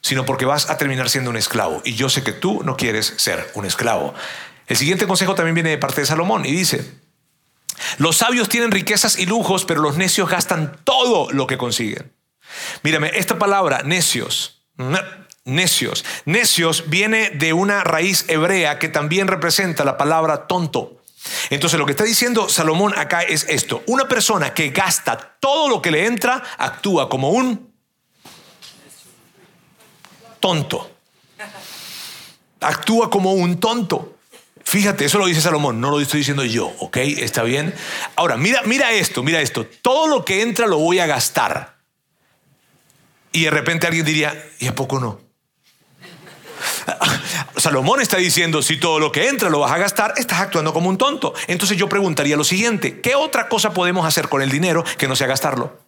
[0.00, 1.82] sino porque vas a terminar siendo un esclavo.
[1.84, 4.12] Y yo sé que tú no quieres ser un esclavo.
[4.66, 6.84] El siguiente consejo también viene de parte de Salomón y dice,
[7.98, 12.12] los sabios tienen riquezas y lujos, pero los necios gastan todo lo que consiguen.
[12.82, 14.64] Mírame, esta palabra, necios,
[15.46, 16.04] necios.
[16.26, 21.00] Necios viene de una raíz hebrea que también representa la palabra tonto.
[21.48, 23.82] Entonces lo que está diciendo Salomón acá es esto.
[23.86, 27.72] Una persona que gasta todo lo que le entra actúa como un
[30.40, 30.90] tonto.
[32.60, 34.16] Actúa como un tonto.
[34.64, 36.96] Fíjate, eso lo dice Salomón, no lo estoy diciendo yo, ¿ok?
[36.96, 37.72] ¿Está bien?
[38.16, 39.64] Ahora, mira, mira esto, mira esto.
[39.80, 41.76] Todo lo que entra lo voy a gastar.
[43.30, 45.25] Y de repente alguien diría, ¿y a poco no?
[47.56, 50.88] Salomón está diciendo, si todo lo que entra lo vas a gastar, estás actuando como
[50.88, 51.34] un tonto.
[51.46, 55.16] Entonces yo preguntaría lo siguiente, ¿qué otra cosa podemos hacer con el dinero que no
[55.16, 55.78] sea gastarlo?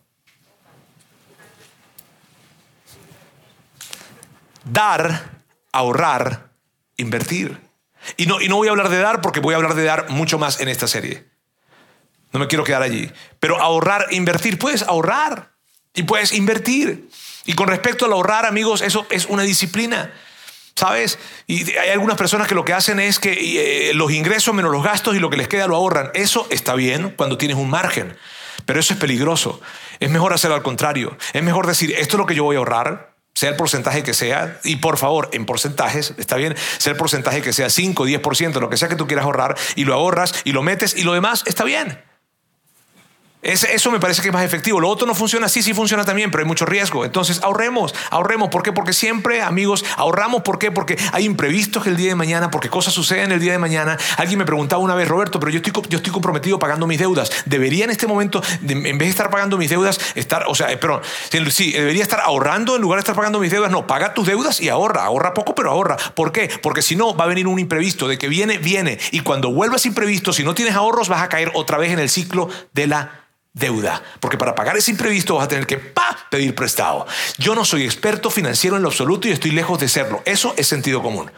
[4.65, 5.43] Dar,
[5.73, 6.51] ahorrar,
[6.97, 7.59] invertir.
[8.17, 10.11] Y no, y no voy a hablar de dar porque voy a hablar de dar
[10.11, 11.27] mucho más en esta serie.
[12.33, 13.11] No me quiero quedar allí.
[13.41, 15.53] Pero ahorrar, invertir, puedes ahorrar
[15.95, 17.09] y puedes invertir.
[17.47, 20.13] Y con respecto al ahorrar, amigos, eso es una disciplina.
[20.79, 21.18] ¿Sabes?
[21.49, 24.85] Y hay algunas personas que lo que hacen es que eh, los ingresos menos los
[24.85, 26.12] gastos y lo que les queda lo ahorran.
[26.14, 28.16] Eso está bien cuando tienes un margen,
[28.64, 29.61] pero eso es peligroso.
[29.99, 31.18] Es mejor hacerlo al contrario.
[31.33, 34.14] Es mejor decir, esto es lo que yo voy a ahorrar, sea el porcentaje que
[34.14, 38.61] sea, y por favor, en porcentajes, está bien, sea el porcentaje que sea 5, 10%,
[38.61, 41.12] lo que sea que tú quieras ahorrar, y lo ahorras y lo metes y lo
[41.12, 41.99] demás está bien.
[43.41, 44.80] Eso me parece que es más efectivo.
[44.80, 47.05] Lo otro no funciona así, sí funciona también, pero hay mucho riesgo.
[47.05, 48.49] Entonces ahorremos, ahorremos.
[48.49, 48.72] ¿Por qué?
[48.72, 50.43] Porque siempre, amigos, ahorramos.
[50.43, 50.72] ¿Por qué?
[50.72, 53.97] Porque hay imprevistos el día de mañana, porque cosas suceden el día de mañana.
[54.16, 57.30] Alguien me preguntaba una vez, Roberto, pero yo estoy, yo estoy comprometido pagando mis deudas.
[57.47, 60.76] ¿Debería en este momento, en vez de estar pagando mis deudas, estar, o sea, eh,
[60.76, 61.01] pero
[61.51, 63.70] sí, debería estar ahorrando en lugar de estar pagando mis deudas?
[63.70, 65.05] No, paga tus deudas y ahorra.
[65.05, 65.97] Ahorra poco, pero ahorra.
[65.97, 66.51] ¿Por qué?
[66.61, 68.09] Porque si no, va a venir un imprevisto.
[68.09, 68.99] De que viene, viene.
[69.12, 72.11] Y cuando vuelvas imprevisto, si no tienes ahorros, vas a caer otra vez en el
[72.11, 73.28] ciclo de la
[73.59, 75.81] deuda, porque para pagar ese imprevisto vas a tener que
[76.31, 77.07] pedir prestado.
[77.39, 80.23] Yo no soy experto financiero en lo absoluto y estoy lejos de serlo.
[80.25, 81.31] Eso es sentido común.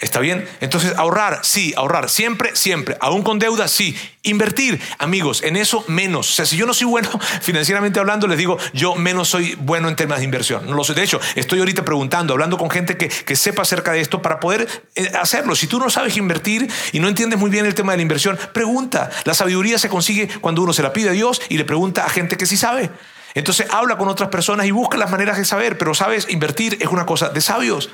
[0.00, 0.48] ¿Está bien?
[0.60, 2.96] Entonces, ahorrar, sí, ahorrar, siempre, siempre.
[3.00, 3.96] Aún con deuda, sí.
[4.22, 6.30] Invertir, amigos, en eso menos.
[6.30, 7.08] O sea, si yo no soy bueno
[7.42, 10.66] financieramente hablando, les digo, yo menos soy bueno en temas de inversión.
[10.66, 10.94] No lo sé.
[10.94, 14.38] De hecho, estoy ahorita preguntando, hablando con gente que, que sepa acerca de esto para
[14.38, 15.56] poder eh, hacerlo.
[15.56, 18.38] Si tú no sabes invertir y no entiendes muy bien el tema de la inversión,
[18.52, 19.10] pregunta.
[19.24, 22.08] La sabiduría se consigue cuando uno se la pide a Dios y le pregunta a
[22.08, 22.90] gente que sí sabe.
[23.34, 26.88] Entonces habla con otras personas y busca las maneras de saber, pero sabes, invertir es
[26.88, 27.90] una cosa de sabios.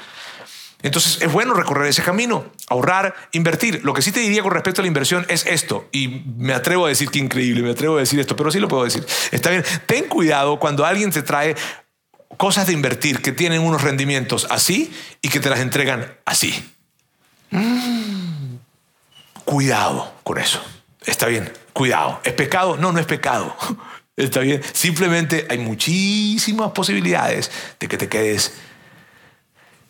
[0.85, 3.81] Entonces es bueno recorrer ese camino, ahorrar, invertir.
[3.85, 6.85] Lo que sí te diría con respecto a la inversión es esto, y me atrevo
[6.85, 9.05] a decir que increíble, me atrevo a decir esto, pero sí lo puedo decir.
[9.33, 11.57] Está bien, ten cuidado cuando alguien te trae
[12.37, 16.71] cosas de invertir que tienen unos rendimientos así y que te las entregan así.
[17.51, 18.57] Mm.
[19.47, 20.63] Cuidado con eso.
[21.07, 22.21] Está bien, cuidado.
[22.25, 22.77] ¿Es pecado?
[22.77, 23.57] No, no es pecado.
[24.17, 24.61] Está bien.
[24.75, 28.53] Simplemente hay muchísimas posibilidades de que te quedes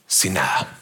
[0.06, 0.78] sin nada.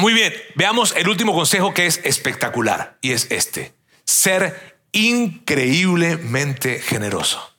[0.00, 3.74] Muy bien, veamos el último consejo que es espectacular y es este.
[4.06, 7.54] Ser increíblemente generoso.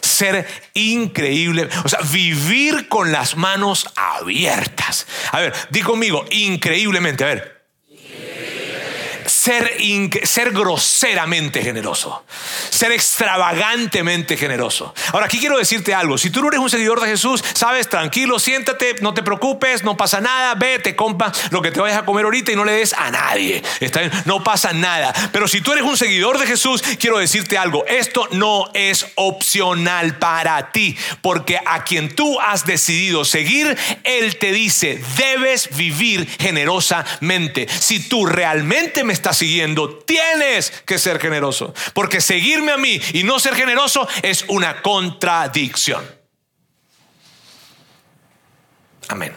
[0.00, 5.06] Ser increíble, o sea, vivir con las manos abiertas.
[5.30, 7.53] A ver, di conmigo, increíblemente, a ver,
[9.44, 9.76] ser,
[10.22, 12.24] ser groseramente generoso,
[12.70, 14.94] ser extravagantemente generoso.
[15.12, 16.16] Ahora, aquí quiero decirte algo.
[16.16, 19.98] Si tú no eres un seguidor de Jesús, sabes, tranquilo, siéntate, no te preocupes, no
[19.98, 22.72] pasa nada, ve, te compra lo que te vayas a comer ahorita y no le
[22.72, 23.62] des a nadie.
[23.80, 25.12] Está No pasa nada.
[25.30, 27.84] Pero si tú eres un seguidor de Jesús, quiero decirte algo.
[27.86, 34.52] Esto no es opcional para ti, porque a quien tú has decidido seguir, Él te
[34.52, 37.66] dice, debes vivir generosamente.
[37.68, 41.74] Si tú realmente me estás siguiendo, tienes que ser generoso.
[41.92, 46.04] Porque seguirme a mí y no ser generoso es una contradicción.
[49.08, 49.34] Amén.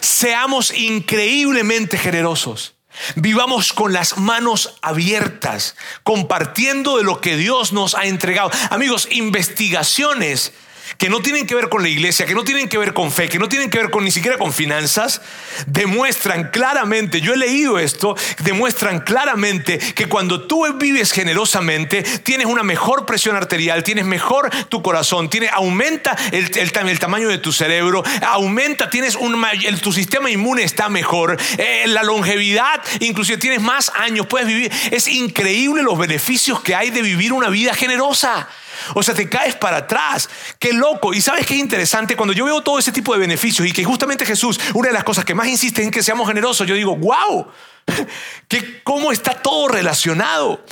[0.00, 2.74] Seamos increíblemente generosos.
[3.16, 8.50] Vivamos con las manos abiertas, compartiendo de lo que Dios nos ha entregado.
[8.70, 10.52] Amigos, investigaciones
[10.98, 13.28] que no tienen que ver con la iglesia, que no tienen que ver con fe,
[13.28, 15.20] que no tienen que ver con ni siquiera con finanzas,
[15.66, 22.62] demuestran claramente, yo he leído esto, demuestran claramente que cuando tú vives generosamente, tienes una
[22.62, 28.02] mejor presión arterial, tienes mejor tu corazón, tiene, aumenta el, el, tamaño de tu cerebro,
[28.26, 29.44] aumenta, tienes un,
[29.80, 34.72] tu sistema inmune está mejor, eh, la longevidad, inclusive tienes más años, puedes vivir.
[34.90, 38.48] Es increíble los beneficios que hay de vivir una vida generosa.
[38.94, 40.28] O sea, te caes para atrás.
[40.58, 41.14] Qué loco.
[41.14, 44.26] Y sabes qué interesante, cuando yo veo todo ese tipo de beneficios y que justamente
[44.26, 47.46] Jesús, una de las cosas que más insiste en que seamos generosos, yo digo, wow,
[48.48, 50.64] que cómo está todo relacionado.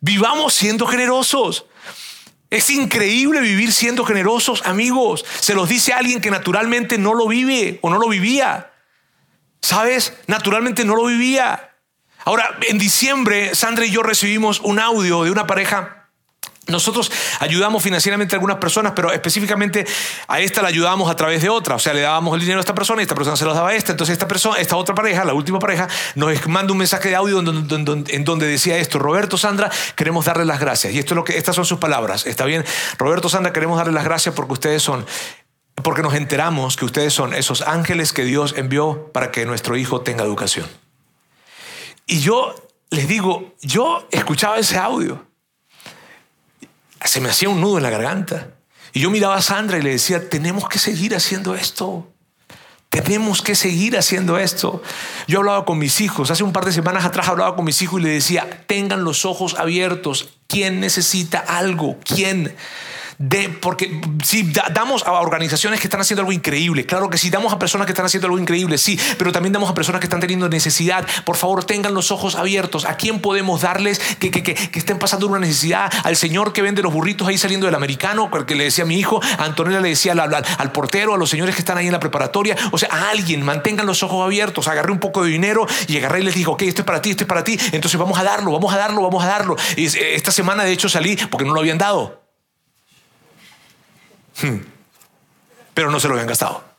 [0.00, 1.66] Vivamos siendo generosos.
[2.50, 5.24] Es increíble vivir siendo generosos, amigos.
[5.40, 8.70] Se los dice alguien que naturalmente no lo vive o no lo vivía.
[9.60, 10.12] ¿Sabes?
[10.26, 11.74] Naturalmente no lo vivía.
[12.24, 16.03] Ahora, en diciembre, Sandra y yo recibimos un audio de una pareja
[16.66, 17.10] nosotros
[17.40, 19.86] ayudamos financieramente a algunas personas, pero específicamente
[20.28, 21.74] a esta la ayudábamos a través de otra.
[21.74, 23.70] O sea, le dábamos el dinero a esta persona y esta persona se lo daba
[23.70, 23.92] a esta.
[23.92, 27.40] Entonces esta persona, esta otra pareja, la última pareja, nos manda un mensaje de audio
[27.40, 30.92] en donde, decía esto, Roberto, Sandra, queremos darle las gracias.
[30.94, 32.26] Y esto es lo que, estas son sus palabras.
[32.26, 32.64] ¿Está bien?
[32.98, 35.04] Roberto, Sandra, queremos darle las gracias porque ustedes son,
[35.82, 40.00] porque nos enteramos que ustedes son esos ángeles que Dios envió para que nuestro hijo
[40.00, 40.66] tenga educación.
[42.06, 42.54] Y yo
[42.90, 45.26] les digo, yo escuchaba ese audio
[47.02, 48.48] se me hacía un nudo en la garganta.
[48.92, 52.08] Y yo miraba a Sandra y le decía, tenemos que seguir haciendo esto.
[52.90, 54.80] Tenemos que seguir haciendo esto.
[55.26, 58.00] Yo hablaba con mis hijos, hace un par de semanas atrás hablaba con mis hijos
[58.00, 60.38] y le decía, tengan los ojos abiertos.
[60.46, 61.98] ¿Quién necesita algo?
[62.04, 62.54] ¿Quién?
[63.18, 67.52] De, porque si damos a organizaciones que están haciendo algo increíble, claro que sí, damos
[67.52, 70.20] a personas que están haciendo algo increíble, sí, pero también damos a personas que están
[70.20, 71.06] teniendo necesidad.
[71.24, 72.84] Por favor, tengan los ojos abiertos.
[72.84, 75.92] ¿A quién podemos darles que, estén pasando una necesidad?
[76.02, 78.98] Al señor que vende los burritos ahí saliendo del americano, que le decía a mi
[78.98, 81.92] hijo, a Antonella le decía al, al, portero, a los señores que están ahí en
[81.92, 84.68] la preparatoria, o sea, a alguien, mantengan los ojos abiertos.
[84.68, 87.10] Agarré un poco de dinero y agarré y les dije, ok, esto es para ti,
[87.10, 89.56] esto es para ti, entonces vamos a darlo, vamos a darlo, vamos a darlo.
[89.76, 92.23] Y esta semana, de hecho, salí porque no lo habían dado.
[94.40, 94.58] Hmm.
[95.74, 96.74] Pero no se lo habían gastado.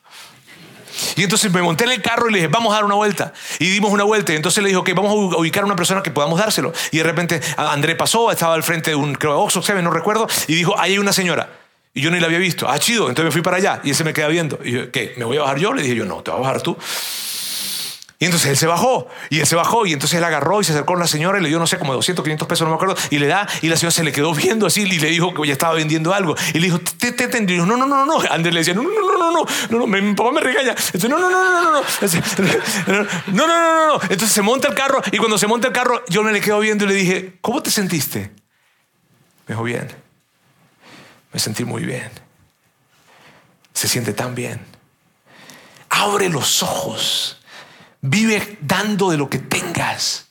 [1.16, 3.34] Y entonces me monté en el carro y le dije, vamos a dar una vuelta.
[3.60, 4.34] Y dimos una vuelta.
[4.34, 6.74] Y entonces le dije, ok, vamos a ubicar a una persona que podamos dárselo.
[6.92, 10.56] Y de repente André pasó, estaba al frente de un, creo, Oxxo, no recuerdo, y
[10.56, 11.50] dijo, ahí hay una señora.
[11.94, 12.68] Y yo ni la había visto.
[12.70, 13.08] Ah, chido.
[13.10, 14.60] Entonces me fui para allá y ese me queda viendo.
[14.64, 15.14] Y yo, ¿qué?
[15.18, 15.74] ¿Me voy a bajar yo?
[15.74, 16.78] Le dije yo, no, te vas a bajar tú.
[18.18, 20.72] Y entonces él se bajó, y él se bajó, y entonces él agarró y se
[20.72, 22.76] acercó a la señora y le dio, no sé, como 200, 500 pesos, no me
[22.76, 25.34] acuerdo, y le da, y la señora se le quedó viendo así y le dijo
[25.34, 26.34] que ya estaba vendiendo algo.
[26.54, 28.20] Y le dijo, te, te, te, no, no, no, no.
[28.30, 30.74] Andrés le decía, no, no, no, no, no, no, mi papá me regaña.
[30.94, 31.84] no, no, no, no, no, no,
[32.88, 34.02] no, no, no, no.
[34.04, 36.60] Entonces se monta el carro, y cuando se monta el carro, yo me le quedo
[36.60, 38.32] viendo y le dije, ¿cómo te sentiste?
[39.48, 39.92] Me dijo, bien.
[41.34, 42.10] Me sentí muy bien.
[43.74, 44.62] Se siente tan bien.
[45.90, 47.42] Abre los ojos
[48.08, 50.28] Vive dando de lo que tengas.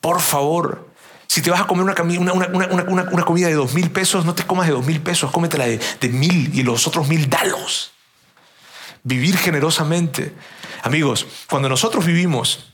[0.00, 0.90] Por favor.
[1.28, 4.72] Si te vas a comer una, comida de dos mil pesos, no te comas de
[4.72, 7.92] dos mil pesos, cómetela de, de mil y los otros mil dalos.
[9.02, 10.34] Vivir generosamente.
[10.82, 12.72] Amigos, cuando nosotros vivimos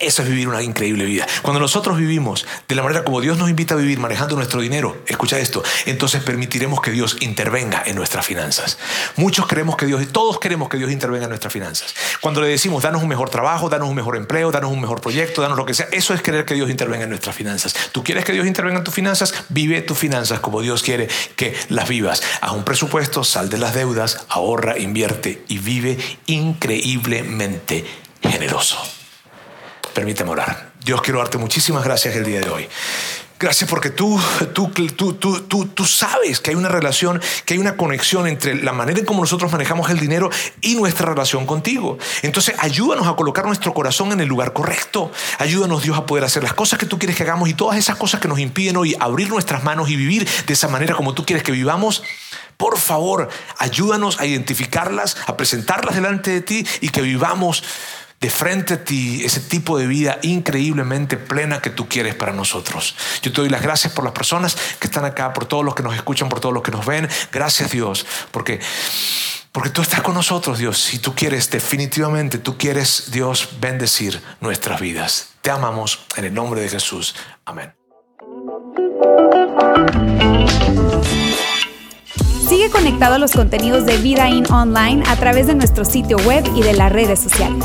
[0.00, 1.26] eso es vivir una increíble vida.
[1.42, 5.02] Cuando nosotros vivimos de la manera como Dios nos invita a vivir, manejando nuestro dinero,
[5.06, 8.78] escucha esto, entonces permitiremos que Dios intervenga en nuestras finanzas.
[9.16, 11.94] Muchos queremos que Dios, todos queremos que Dios intervenga en nuestras finanzas.
[12.20, 15.42] Cuando le decimos, danos un mejor trabajo, danos un mejor empleo, danos un mejor proyecto,
[15.42, 17.74] danos lo que sea, eso es querer que Dios intervenga en nuestras finanzas.
[17.92, 19.34] ¿Tú quieres que Dios intervenga en tus finanzas?
[19.50, 22.22] Vive tus finanzas como Dios quiere que las vivas.
[22.40, 27.84] Haz un presupuesto, sal de las deudas, ahorra, invierte y vive increíblemente
[28.22, 28.99] generoso.
[29.94, 30.72] Permíteme orar.
[30.84, 32.68] Dios, quiero darte muchísimas gracias el día de hoy.
[33.40, 34.20] Gracias porque tú,
[34.52, 38.74] tú, tú, tú, tú, sabes que hay una relación, que hay una conexión entre la
[38.74, 40.28] manera en cómo nosotros manejamos el dinero
[40.60, 41.96] y nuestra relación contigo.
[42.20, 45.10] Entonces, ayúdanos a colocar nuestro corazón en el lugar correcto.
[45.38, 47.96] Ayúdanos, Dios, a poder hacer las cosas que tú quieres que hagamos y todas esas
[47.96, 51.24] cosas que nos impiden hoy abrir nuestras manos y vivir de esa manera como tú
[51.24, 52.02] quieres que vivamos.
[52.58, 57.64] Por favor, ayúdanos a identificarlas, a presentarlas delante de ti y que vivamos
[58.20, 62.94] de frente a ti ese tipo de vida increíblemente plena que tú quieres para nosotros.
[63.22, 65.82] Yo te doy las gracias por las personas que están acá, por todos los que
[65.82, 67.08] nos escuchan, por todos los que nos ven.
[67.32, 68.60] Gracias Dios, porque,
[69.52, 70.78] porque tú estás con nosotros Dios.
[70.78, 75.30] Si tú quieres, definitivamente tú quieres Dios bendecir nuestras vidas.
[75.40, 77.14] Te amamos en el nombre de Jesús.
[77.46, 77.72] Amén.
[82.46, 86.44] Sigue conectado a los contenidos de Vida In Online a través de nuestro sitio web
[86.54, 87.64] y de las redes sociales.